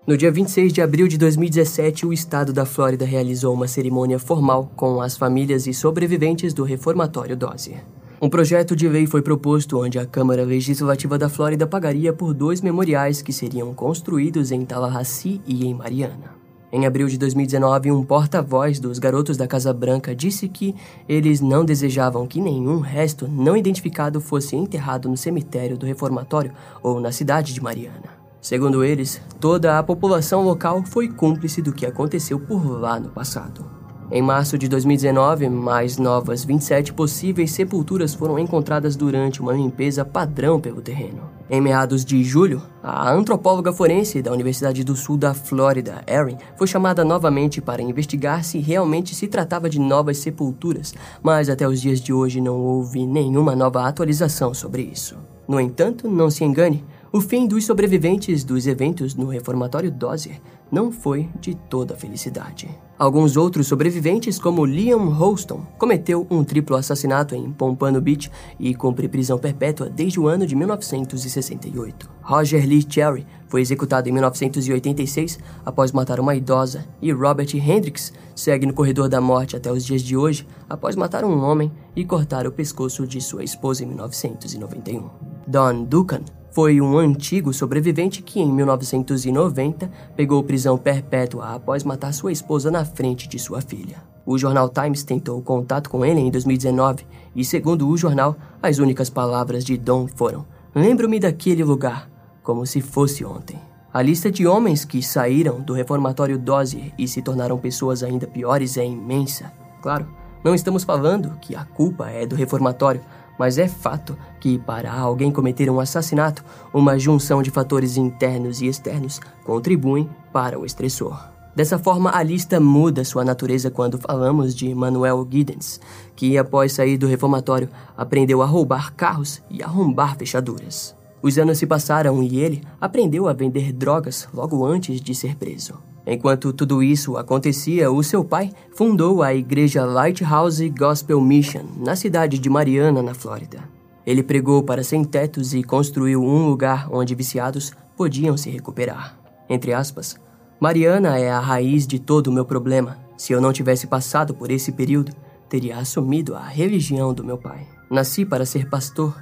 No 0.08 0.16
dia 0.16 0.32
26 0.32 0.72
de 0.72 0.80
abril 0.80 1.06
de 1.06 1.18
2017, 1.18 2.06
o 2.06 2.14
estado 2.14 2.50
da 2.50 2.64
Flórida 2.64 3.04
realizou 3.04 3.52
uma 3.52 3.68
cerimônia 3.68 4.18
formal 4.18 4.72
com 4.74 5.02
as 5.02 5.18
famílias 5.18 5.66
e 5.66 5.74
sobreviventes 5.74 6.54
do 6.54 6.64
reformatório 6.64 7.36
Dozier. 7.36 7.84
Um 8.18 8.30
projeto 8.30 8.74
de 8.74 8.88
lei 8.88 9.06
foi 9.06 9.20
proposto 9.20 9.78
onde 9.78 9.98
a 9.98 10.06
Câmara 10.06 10.44
Legislativa 10.44 11.18
da 11.18 11.28
Flórida 11.28 11.66
pagaria 11.66 12.10
por 12.10 12.32
dois 12.32 12.62
memoriais 12.62 13.20
que 13.20 13.34
seriam 13.34 13.74
construídos 13.74 14.50
em 14.50 14.64
Tallahassee 14.64 15.42
e 15.46 15.66
em 15.66 15.74
Mariana. 15.74 16.34
Em 16.72 16.86
abril 16.86 17.06
de 17.06 17.18
2019, 17.18 17.92
um 17.92 18.02
porta-voz 18.02 18.80
dos 18.80 18.98
Garotos 18.98 19.36
da 19.36 19.46
Casa 19.46 19.74
Branca 19.74 20.16
disse 20.16 20.48
que 20.48 20.74
eles 21.06 21.42
não 21.42 21.66
desejavam 21.66 22.26
que 22.26 22.40
nenhum 22.40 22.80
resto 22.80 23.28
não 23.28 23.54
identificado 23.54 24.22
fosse 24.22 24.56
enterrado 24.56 25.06
no 25.06 25.18
cemitério 25.18 25.76
do 25.76 25.84
reformatório 25.84 26.52
ou 26.82 26.98
na 26.98 27.12
cidade 27.12 27.52
de 27.52 27.62
Mariana. 27.62 28.27
Segundo 28.40 28.84
eles, 28.84 29.20
toda 29.40 29.78
a 29.78 29.82
população 29.82 30.42
local 30.42 30.82
foi 30.84 31.08
cúmplice 31.08 31.60
do 31.60 31.72
que 31.72 31.84
aconteceu 31.84 32.38
por 32.38 32.64
lá 32.64 32.98
no 33.00 33.08
passado. 33.08 33.78
Em 34.10 34.22
março 34.22 34.56
de 34.56 34.68
2019, 34.68 35.50
mais 35.50 35.98
novas 35.98 36.42
27 36.42 36.94
possíveis 36.94 37.50
sepulturas 37.50 38.14
foram 38.14 38.38
encontradas 38.38 38.96
durante 38.96 39.42
uma 39.42 39.52
limpeza 39.52 40.02
padrão 40.02 40.58
pelo 40.58 40.80
terreno. 40.80 41.28
Em 41.50 41.60
meados 41.60 42.06
de 42.06 42.24
julho, 42.24 42.62
a 42.82 43.12
antropóloga 43.12 43.70
forense 43.70 44.22
da 44.22 44.32
Universidade 44.32 44.82
do 44.82 44.96
Sul 44.96 45.18
da 45.18 45.34
Flórida, 45.34 46.02
Erin, 46.06 46.38
foi 46.56 46.66
chamada 46.66 47.04
novamente 47.04 47.60
para 47.60 47.82
investigar 47.82 48.44
se 48.44 48.58
realmente 48.58 49.14
se 49.14 49.26
tratava 49.26 49.68
de 49.68 49.78
novas 49.78 50.16
sepulturas, 50.18 50.94
mas 51.22 51.50
até 51.50 51.68
os 51.68 51.78
dias 51.78 52.00
de 52.00 52.10
hoje 52.10 52.40
não 52.40 52.56
houve 52.56 53.06
nenhuma 53.06 53.54
nova 53.54 53.86
atualização 53.86 54.54
sobre 54.54 54.82
isso. 54.82 55.18
No 55.46 55.60
entanto, 55.60 56.08
não 56.08 56.30
se 56.30 56.44
engane, 56.44 56.84
o 57.10 57.20
fim 57.20 57.46
dos 57.46 57.64
sobreviventes 57.64 58.44
dos 58.44 58.66
eventos 58.66 59.14
no 59.14 59.26
reformatório 59.26 59.90
Dozier 59.90 60.40
não 60.70 60.92
foi 60.92 61.28
de 61.40 61.54
toda 61.54 61.96
felicidade. 61.96 62.68
Alguns 62.98 63.36
outros 63.36 63.66
sobreviventes, 63.66 64.38
como 64.38 64.66
Liam 64.66 65.08
Holston, 65.08 65.64
cometeu 65.78 66.26
um 66.28 66.44
triplo 66.44 66.76
assassinato 66.76 67.34
em 67.34 67.50
Pompano 67.50 68.00
Beach 68.00 68.30
e 68.60 68.74
cumpre 68.74 69.08
prisão 69.08 69.38
perpétua 69.38 69.88
desde 69.88 70.20
o 70.20 70.28
ano 70.28 70.46
de 70.46 70.54
1968. 70.54 72.10
Roger 72.20 72.66
Lee 72.66 72.84
Cherry 72.86 73.26
foi 73.46 73.62
executado 73.62 74.08
em 74.08 74.12
1986 74.12 75.38
após 75.64 75.92
matar 75.92 76.20
uma 76.20 76.34
idosa 76.34 76.84
e 77.00 77.10
Robert 77.10 77.48
Hendricks 77.54 78.12
segue 78.34 78.66
no 78.66 78.74
corredor 78.74 79.08
da 79.08 79.20
morte 79.20 79.56
até 79.56 79.72
os 79.72 79.84
dias 79.84 80.02
de 80.02 80.16
hoje 80.16 80.46
após 80.68 80.94
matar 80.94 81.24
um 81.24 81.42
homem 81.42 81.72
e 81.96 82.04
cortar 82.04 82.46
o 82.46 82.52
pescoço 82.52 83.06
de 83.06 83.20
sua 83.20 83.42
esposa 83.42 83.82
em 83.82 83.86
1991. 83.86 85.08
Don 85.46 85.84
Duncan 85.84 86.22
foi 86.58 86.80
um 86.80 86.98
antigo 86.98 87.52
sobrevivente 87.54 88.20
que, 88.20 88.40
em 88.40 88.52
1990, 88.52 89.88
pegou 90.16 90.42
prisão 90.42 90.76
perpétua 90.76 91.54
após 91.54 91.84
matar 91.84 92.12
sua 92.12 92.32
esposa 92.32 92.68
na 92.68 92.84
frente 92.84 93.28
de 93.28 93.38
sua 93.38 93.60
filha. 93.60 94.02
O 94.26 94.36
jornal 94.36 94.68
Times 94.68 95.04
tentou 95.04 95.40
contato 95.40 95.88
com 95.88 96.04
ele 96.04 96.18
em 96.18 96.32
2019 96.32 97.06
e, 97.32 97.44
segundo 97.44 97.88
o 97.88 97.96
jornal, 97.96 98.34
as 98.60 98.78
únicas 98.78 99.08
palavras 99.08 99.64
de 99.64 99.76
Don 99.76 100.08
foram: 100.08 100.44
Lembro-me 100.74 101.20
daquele 101.20 101.62
lugar, 101.62 102.10
como 102.42 102.66
se 102.66 102.80
fosse 102.80 103.24
ontem. 103.24 103.60
A 103.94 104.02
lista 104.02 104.28
de 104.28 104.44
homens 104.44 104.84
que 104.84 105.00
saíram 105.00 105.60
do 105.60 105.74
reformatório 105.74 106.36
Dozier 106.36 106.92
e 106.98 107.06
se 107.06 107.22
tornaram 107.22 107.56
pessoas 107.56 108.02
ainda 108.02 108.26
piores 108.26 108.76
é 108.76 108.84
imensa. 108.84 109.52
Claro, 109.80 110.08
não 110.42 110.56
estamos 110.56 110.82
falando 110.82 111.38
que 111.40 111.54
a 111.54 111.64
culpa 111.64 112.10
é 112.10 112.26
do 112.26 112.34
reformatório, 112.34 113.00
mas 113.38 113.56
é 113.56 113.68
fato 113.68 114.16
que, 114.40 114.58
para 114.58 114.92
alguém 114.92 115.30
cometer 115.30 115.70
um 115.70 115.80
assassinato, 115.80 116.44
uma 116.74 116.98
junção 116.98 117.42
de 117.42 117.50
fatores 117.50 117.96
internos 117.96 118.60
e 118.60 118.66
externos 118.66 119.20
contribuem 119.44 120.08
para 120.32 120.58
o 120.58 120.66
estressor. 120.66 121.18
Dessa 121.54 121.78
forma, 121.78 122.10
a 122.14 122.22
lista 122.22 122.60
muda 122.60 123.04
sua 123.04 123.24
natureza 123.24 123.70
quando 123.70 123.98
falamos 123.98 124.54
de 124.54 124.72
Manuel 124.74 125.26
Giddens, 125.28 125.80
que, 126.14 126.38
após 126.38 126.72
sair 126.72 126.96
do 126.96 127.06
reformatório, 127.06 127.68
aprendeu 127.96 128.42
a 128.42 128.46
roubar 128.46 128.94
carros 128.94 129.42
e 129.50 129.62
arrombar 129.62 130.16
fechaduras. 130.16 130.94
Os 131.20 131.36
anos 131.36 131.58
se 131.58 131.66
passaram 131.66 132.22
e 132.22 132.38
ele 132.38 132.62
aprendeu 132.80 133.26
a 133.26 133.32
vender 133.32 133.72
drogas 133.72 134.28
logo 134.32 134.64
antes 134.64 135.00
de 135.00 135.14
ser 135.16 135.34
preso. 135.34 135.74
Enquanto 136.10 136.54
tudo 136.54 136.82
isso 136.82 137.18
acontecia, 137.18 137.90
o 137.90 138.02
seu 138.02 138.24
pai 138.24 138.50
fundou 138.74 139.22
a 139.22 139.34
igreja 139.34 139.84
Lighthouse 139.84 140.66
Gospel 140.70 141.20
Mission 141.20 141.64
na 141.76 141.94
cidade 141.94 142.38
de 142.38 142.48
Mariana, 142.48 143.02
na 143.02 143.12
Flórida. 143.12 143.62
Ele 144.06 144.22
pregou 144.22 144.62
para 144.62 144.82
sem-tetos 144.82 145.52
e 145.52 145.62
construiu 145.62 146.24
um 146.24 146.46
lugar 146.46 146.88
onde 146.90 147.14
viciados 147.14 147.74
podiam 147.94 148.38
se 148.38 148.48
recuperar. 148.48 149.18
Entre 149.50 149.74
aspas, 149.74 150.16
Mariana 150.58 151.18
é 151.18 151.30
a 151.30 151.40
raiz 151.40 151.86
de 151.86 151.98
todo 151.98 152.28
o 152.28 152.32
meu 152.32 152.46
problema. 152.46 152.96
Se 153.18 153.34
eu 153.34 153.40
não 153.40 153.52
tivesse 153.52 153.86
passado 153.86 154.32
por 154.32 154.50
esse 154.50 154.72
período, 154.72 155.12
teria 155.46 155.76
assumido 155.76 156.34
a 156.34 156.42
religião 156.42 157.12
do 157.12 157.22
meu 157.22 157.36
pai. 157.36 157.66
Nasci 157.90 158.24
para 158.24 158.46
ser 158.46 158.70
pastor 158.70 159.14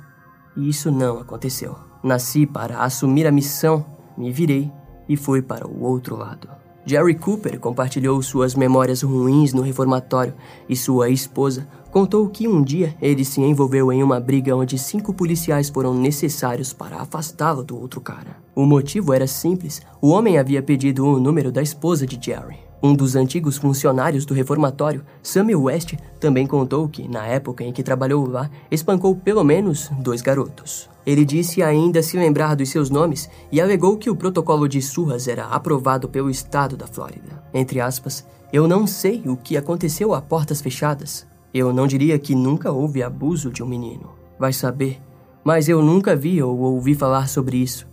e 0.56 0.68
isso 0.68 0.92
não 0.92 1.18
aconteceu. 1.18 1.74
Nasci 2.00 2.46
para 2.46 2.78
assumir 2.78 3.26
a 3.26 3.32
missão, 3.32 3.84
me 4.16 4.30
virei 4.30 4.70
e 5.08 5.16
fui 5.16 5.42
para 5.42 5.66
o 5.66 5.82
outro 5.82 6.14
lado. 6.14 6.48
Jerry 6.88 7.16
Cooper 7.16 7.58
compartilhou 7.58 8.22
suas 8.22 8.54
memórias 8.54 9.02
ruins 9.02 9.52
no 9.52 9.60
reformatório 9.60 10.34
e 10.68 10.76
sua 10.76 11.10
esposa 11.10 11.66
contou 11.90 12.28
que 12.28 12.46
um 12.46 12.62
dia 12.62 12.94
ele 13.02 13.24
se 13.24 13.40
envolveu 13.40 13.92
em 13.92 14.04
uma 14.04 14.20
briga 14.20 14.54
onde 14.54 14.78
cinco 14.78 15.12
policiais 15.12 15.68
foram 15.68 15.92
necessários 15.92 16.72
para 16.72 16.98
afastá-lo 16.98 17.64
do 17.64 17.76
outro 17.76 18.00
cara. 18.00 18.36
O 18.54 18.64
motivo 18.64 19.12
era 19.12 19.26
simples: 19.26 19.82
o 20.00 20.10
homem 20.10 20.38
havia 20.38 20.62
pedido 20.62 21.04
o 21.04 21.18
número 21.18 21.50
da 21.50 21.60
esposa 21.60 22.06
de 22.06 22.24
Jerry. 22.24 22.65
Um 22.86 22.94
dos 22.94 23.16
antigos 23.16 23.56
funcionários 23.56 24.24
do 24.24 24.32
reformatório, 24.32 25.04
Samuel 25.20 25.64
West, 25.64 25.94
também 26.20 26.46
contou 26.46 26.88
que, 26.88 27.08
na 27.08 27.26
época 27.26 27.64
em 27.64 27.72
que 27.72 27.82
trabalhou 27.82 28.24
lá, 28.28 28.48
espancou 28.70 29.16
pelo 29.16 29.42
menos 29.42 29.90
dois 29.98 30.22
garotos. 30.22 30.88
Ele 31.04 31.24
disse 31.24 31.64
ainda 31.64 32.00
se 32.00 32.16
lembrar 32.16 32.54
dos 32.54 32.68
seus 32.68 32.88
nomes 32.88 33.28
e 33.50 33.60
alegou 33.60 33.96
que 33.96 34.08
o 34.08 34.14
protocolo 34.14 34.68
de 34.68 34.80
surras 34.80 35.26
era 35.26 35.46
aprovado 35.46 36.08
pelo 36.08 36.30
estado 36.30 36.76
da 36.76 36.86
Flórida. 36.86 37.42
Entre 37.52 37.80
aspas, 37.80 38.24
eu 38.52 38.68
não 38.68 38.86
sei 38.86 39.20
o 39.26 39.36
que 39.36 39.56
aconteceu 39.56 40.14
a 40.14 40.22
portas 40.22 40.60
fechadas. 40.60 41.26
Eu 41.52 41.72
não 41.72 41.88
diria 41.88 42.16
que 42.20 42.36
nunca 42.36 42.70
houve 42.70 43.02
abuso 43.02 43.50
de 43.50 43.64
um 43.64 43.66
menino. 43.66 44.10
Vai 44.38 44.52
saber. 44.52 45.02
Mas 45.42 45.68
eu 45.68 45.82
nunca 45.82 46.14
vi 46.14 46.40
ou 46.40 46.56
ouvi 46.56 46.94
falar 46.94 47.28
sobre 47.28 47.56
isso. 47.56 47.84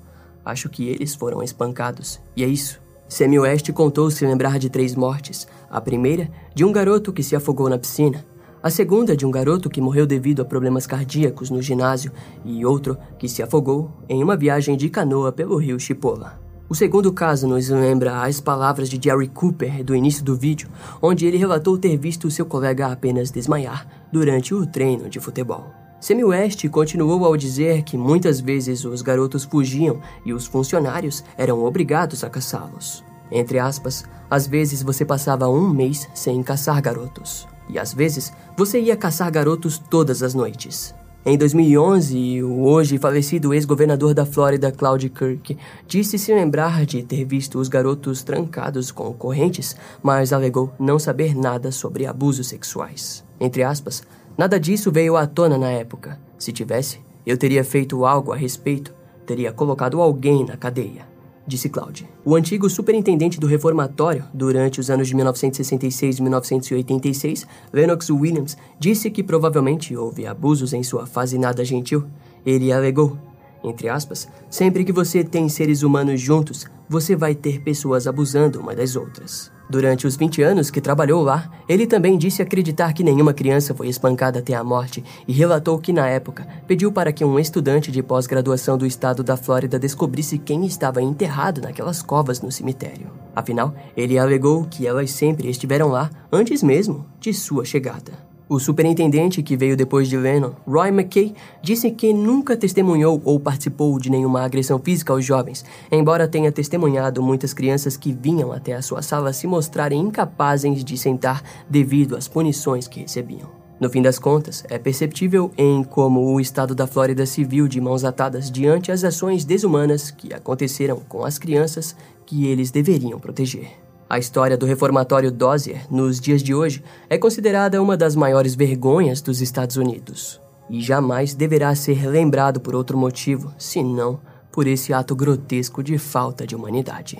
Acho 0.45 0.69
que 0.69 0.88
eles 0.88 1.15
foram 1.15 1.41
espancados. 1.41 2.21
E 2.36 2.43
é 2.43 2.47
isso. 2.47 2.82
Sammy 3.07 3.39
West 3.39 3.71
contou 3.71 4.09
se 4.09 4.25
lembrar 4.25 4.57
de 4.57 4.69
três 4.69 4.95
mortes. 4.95 5.47
A 5.69 5.79
primeira, 5.79 6.29
de 6.55 6.63
um 6.63 6.71
garoto 6.71 7.13
que 7.13 7.23
se 7.23 7.35
afogou 7.35 7.69
na 7.69 7.77
piscina. 7.77 8.25
A 8.61 8.69
segunda 8.69 9.15
de 9.15 9.25
um 9.25 9.31
garoto 9.31 9.69
que 9.69 9.81
morreu 9.81 10.05
devido 10.05 10.41
a 10.41 10.45
problemas 10.45 10.87
cardíacos 10.87 11.49
no 11.49 11.61
ginásio 11.61 12.11
e 12.45 12.65
outro 12.65 12.97
que 13.19 13.27
se 13.27 13.43
afogou 13.43 13.91
em 14.07 14.23
uma 14.23 14.37
viagem 14.37 14.77
de 14.77 14.89
canoa 14.89 15.31
pelo 15.31 15.57
rio 15.57 15.79
Chipola. 15.79 16.41
O 16.69 16.73
segundo 16.73 17.11
caso 17.11 17.45
nos 17.45 17.67
lembra 17.69 18.23
as 18.23 18.39
palavras 18.39 18.89
de 18.89 18.97
Jerry 19.03 19.27
Cooper 19.27 19.83
do 19.83 19.93
início 19.93 20.23
do 20.23 20.35
vídeo, 20.35 20.69
onde 21.01 21.25
ele 21.25 21.37
relatou 21.37 21.77
ter 21.77 21.97
visto 21.97 22.31
seu 22.31 22.45
colega 22.45 22.87
apenas 22.87 23.29
desmaiar 23.29 23.85
durante 24.11 24.55
o 24.55 24.65
treino 24.65 25.09
de 25.09 25.19
futebol. 25.19 25.82
Sammy 26.03 26.25
West 26.25 26.67
continuou 26.67 27.23
ao 27.23 27.37
dizer 27.37 27.83
que 27.83 27.95
muitas 27.95 28.41
vezes 28.41 28.83
os 28.83 29.01
garotos 29.01 29.45
fugiam 29.45 30.01
e 30.25 30.33
os 30.33 30.45
funcionários 30.45 31.23
eram 31.37 31.63
obrigados 31.63 32.25
a 32.25 32.29
caçá-los. 32.29 33.01
Entre 33.31 33.57
aspas, 33.57 34.03
às 34.29 34.45
vezes 34.45 34.83
você 34.83 35.05
passava 35.05 35.47
um 35.47 35.69
mês 35.69 36.09
sem 36.13 36.43
caçar 36.43 36.81
garotos. 36.81 37.47
E 37.69 37.79
às 37.79 37.93
vezes 37.93 38.33
você 38.57 38.81
ia 38.81 38.97
caçar 38.97 39.31
garotos 39.31 39.77
todas 39.77 40.21
as 40.21 40.33
noites. 40.33 40.93
Em 41.25 41.37
2011, 41.37 42.43
o 42.43 42.65
hoje 42.65 42.97
falecido 42.97 43.53
ex-governador 43.53 44.13
da 44.13 44.25
Flórida, 44.25 44.73
Claude 44.73 45.07
Kirk, 45.07 45.57
disse 45.87 46.19
se 46.19 46.33
lembrar 46.33 46.85
de 46.85 47.01
ter 47.01 47.23
visto 47.23 47.57
os 47.57 47.69
garotos 47.69 48.23
trancados 48.23 48.91
com 48.91 49.13
correntes, 49.13 49.73
mas 50.03 50.33
alegou 50.33 50.73
não 50.77 50.99
saber 50.99 51.33
nada 51.33 51.71
sobre 51.71 52.05
abusos 52.05 52.47
sexuais. 52.47 53.23
Entre 53.39 53.63
aspas, 53.63 54.03
nada 54.37 54.59
disso 54.59 54.91
veio 54.91 55.15
à 55.15 55.25
tona 55.25 55.57
na 55.57 55.69
época. 55.69 56.19
Se 56.37 56.51
tivesse, 56.51 56.99
eu 57.25 57.37
teria 57.37 57.63
feito 57.63 58.05
algo 58.05 58.31
a 58.31 58.35
respeito, 58.35 58.93
teria 59.25 59.51
colocado 59.51 60.01
alguém 60.01 60.45
na 60.45 60.57
cadeia 60.57 61.13
disse 61.45 61.69
Claude. 61.69 62.07
O 62.23 62.35
antigo 62.35 62.69
superintendente 62.69 63.39
do 63.39 63.47
reformatório, 63.47 64.25
durante 64.33 64.79
os 64.79 64.89
anos 64.89 65.07
de 65.07 65.15
1966 65.15 66.17
e 66.17 66.21
1986, 66.21 67.47
Lennox 67.71 68.09
Williams, 68.09 68.57
disse 68.79 69.11
que 69.11 69.23
provavelmente 69.23 69.95
houve 69.95 70.25
abusos 70.25 70.73
em 70.73 70.83
sua 70.83 71.05
fase 71.05 71.37
nada 71.37 71.63
gentil. 71.65 72.05
Ele 72.45 72.71
alegou: 72.71 73.17
Entre 73.63 73.89
aspas, 73.89 74.27
sempre 74.49 74.83
que 74.83 74.91
você 74.91 75.23
tem 75.23 75.49
seres 75.49 75.83
humanos 75.83 76.21
juntos, 76.21 76.65
você 76.87 77.15
vai 77.15 77.35
ter 77.35 77.61
pessoas 77.61 78.07
abusando 78.07 78.59
uma 78.59 78.75
das 78.75 78.95
outras. 78.95 79.51
Durante 79.73 80.05
os 80.05 80.15
20 80.15 80.43
anos 80.43 80.69
que 80.69 80.79
trabalhou 80.79 81.23
lá, 81.23 81.49
ele 81.67 81.88
também 81.88 82.15
disse 82.15 82.43
acreditar 82.43 82.93
que 82.93 83.03
nenhuma 83.03 83.33
criança 83.33 83.73
foi 83.73 83.88
espancada 83.88 84.38
até 84.38 84.53
a 84.53 84.63
morte 84.63 85.03
e 85.27 85.33
relatou 85.33 85.79
que, 85.79 85.91
na 85.91 86.07
época, 86.07 86.47
pediu 86.67 86.91
para 86.91 87.12
que 87.12 87.25
um 87.25 87.39
estudante 87.39 87.91
de 87.91 88.03
pós-graduação 88.03 88.77
do 88.77 88.86
estado 88.86 89.23
da 89.23 89.36
Flórida 89.36 89.79
descobrisse 89.79 90.38
quem 90.38 90.63
estava 90.63 91.01
enterrado 91.01 91.59
naquelas 91.59 92.03
covas 92.03 92.39
no 92.39 92.51
cemitério. 92.51 93.09
Afinal, 93.36 93.73
ele 93.97 94.19
alegou 94.19 94.63
que 94.63 94.86
elas 94.86 95.09
sempre 95.09 95.49
estiveram 95.49 95.88
lá 95.88 96.07
antes 96.31 96.62
mesmo 96.62 97.07
de 97.19 97.33
sua 97.33 97.65
chegada. 97.65 98.32
O 98.49 98.60
superintendente 98.60 99.41
que 99.41 99.56
veio 99.56 99.77
depois 99.77 100.10
de 100.10 100.17
Lennon, 100.17 100.51
Roy 100.67 100.89
McKay, 100.89 101.34
disse 101.62 101.89
que 101.89 102.13
nunca 102.13 102.58
testemunhou 102.58 103.21
ou 103.23 103.39
participou 103.39 103.97
de 103.97 104.12
nenhuma 104.12 104.43
agressão 104.43 104.77
física 104.77 105.13
aos 105.13 105.23
jovens, 105.23 105.63
embora 105.89 106.27
tenha 106.27 106.51
testemunhado 106.51 107.23
muitas 107.23 107.53
crianças 107.53 107.95
que 107.95 108.12
vinham 108.12 108.51
até 108.51 108.73
a 108.73 108.82
sua 108.82 109.01
sala 109.01 109.32
se 109.32 109.47
mostrarem 109.47 110.01
incapazes 110.01 110.84
de 110.84 110.97
sentar 110.97 111.41
devido 111.69 112.17
às 112.17 112.27
punições 112.27 112.86
que 112.86 112.99
recebiam. 112.99 113.49
No 113.79 113.89
fim 113.89 114.01
das 114.01 114.19
contas, 114.19 114.63
é 114.69 114.77
perceptível 114.77 115.51
em 115.58 115.84
como 115.84 116.34
o 116.34 116.39
estado 116.39 116.75
da 116.75 116.86
Flórida 116.86 117.25
se 117.25 117.43
viu 117.43 117.67
de 117.67 117.79
mãos 117.79 118.03
atadas 118.03 118.51
diante 118.51 118.91
as 118.91 119.03
ações 119.03 119.45
desumanas 119.45 120.12
que 120.12 120.34
aconteceram 120.34 121.01
com 121.08 121.23
as 121.23 121.38
crianças 121.38 121.95
que 122.25 122.45
eles 122.45 122.71
deveriam 122.71 123.19
proteger. 123.19 123.84
A 124.13 124.19
história 124.19 124.56
do 124.56 124.67
reformatório 124.67 125.32
Dozier, 125.32 125.91
nos 125.91 126.19
dias 126.19 126.43
de 126.43 126.54
hoje, 126.54 126.84
é 127.10 127.17
considerada 127.17 127.82
uma 127.82 127.97
das 127.97 128.15
maiores 128.15 128.54
vergonhas 128.54 129.21
dos 129.23 129.41
Estados 129.41 129.76
Unidos. 129.76 130.39
E 130.69 130.80
jamais 130.82 131.34
deverá 131.34 131.73
ser 131.73 132.08
lembrado 132.08 132.60
por 132.62 132.76
outro 132.76 132.95
motivo, 132.95 133.52
senão 133.58 134.21
por 134.52 134.67
esse 134.67 134.93
ato 134.93 135.15
grotesco 135.15 135.82
de 135.82 135.97
falta 135.97 136.45
de 136.45 136.56
humanidade. 136.56 137.19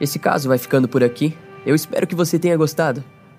Esse 0.00 0.20
caso 0.20 0.48
vai 0.48 0.56
ficando 0.56 0.86
por 0.86 1.02
aqui. 1.02 1.36
Eu 1.66 1.74
espero 1.74 2.06
que 2.06 2.14
você 2.14 2.38
tenha 2.38 2.56
gostado. 2.56 3.02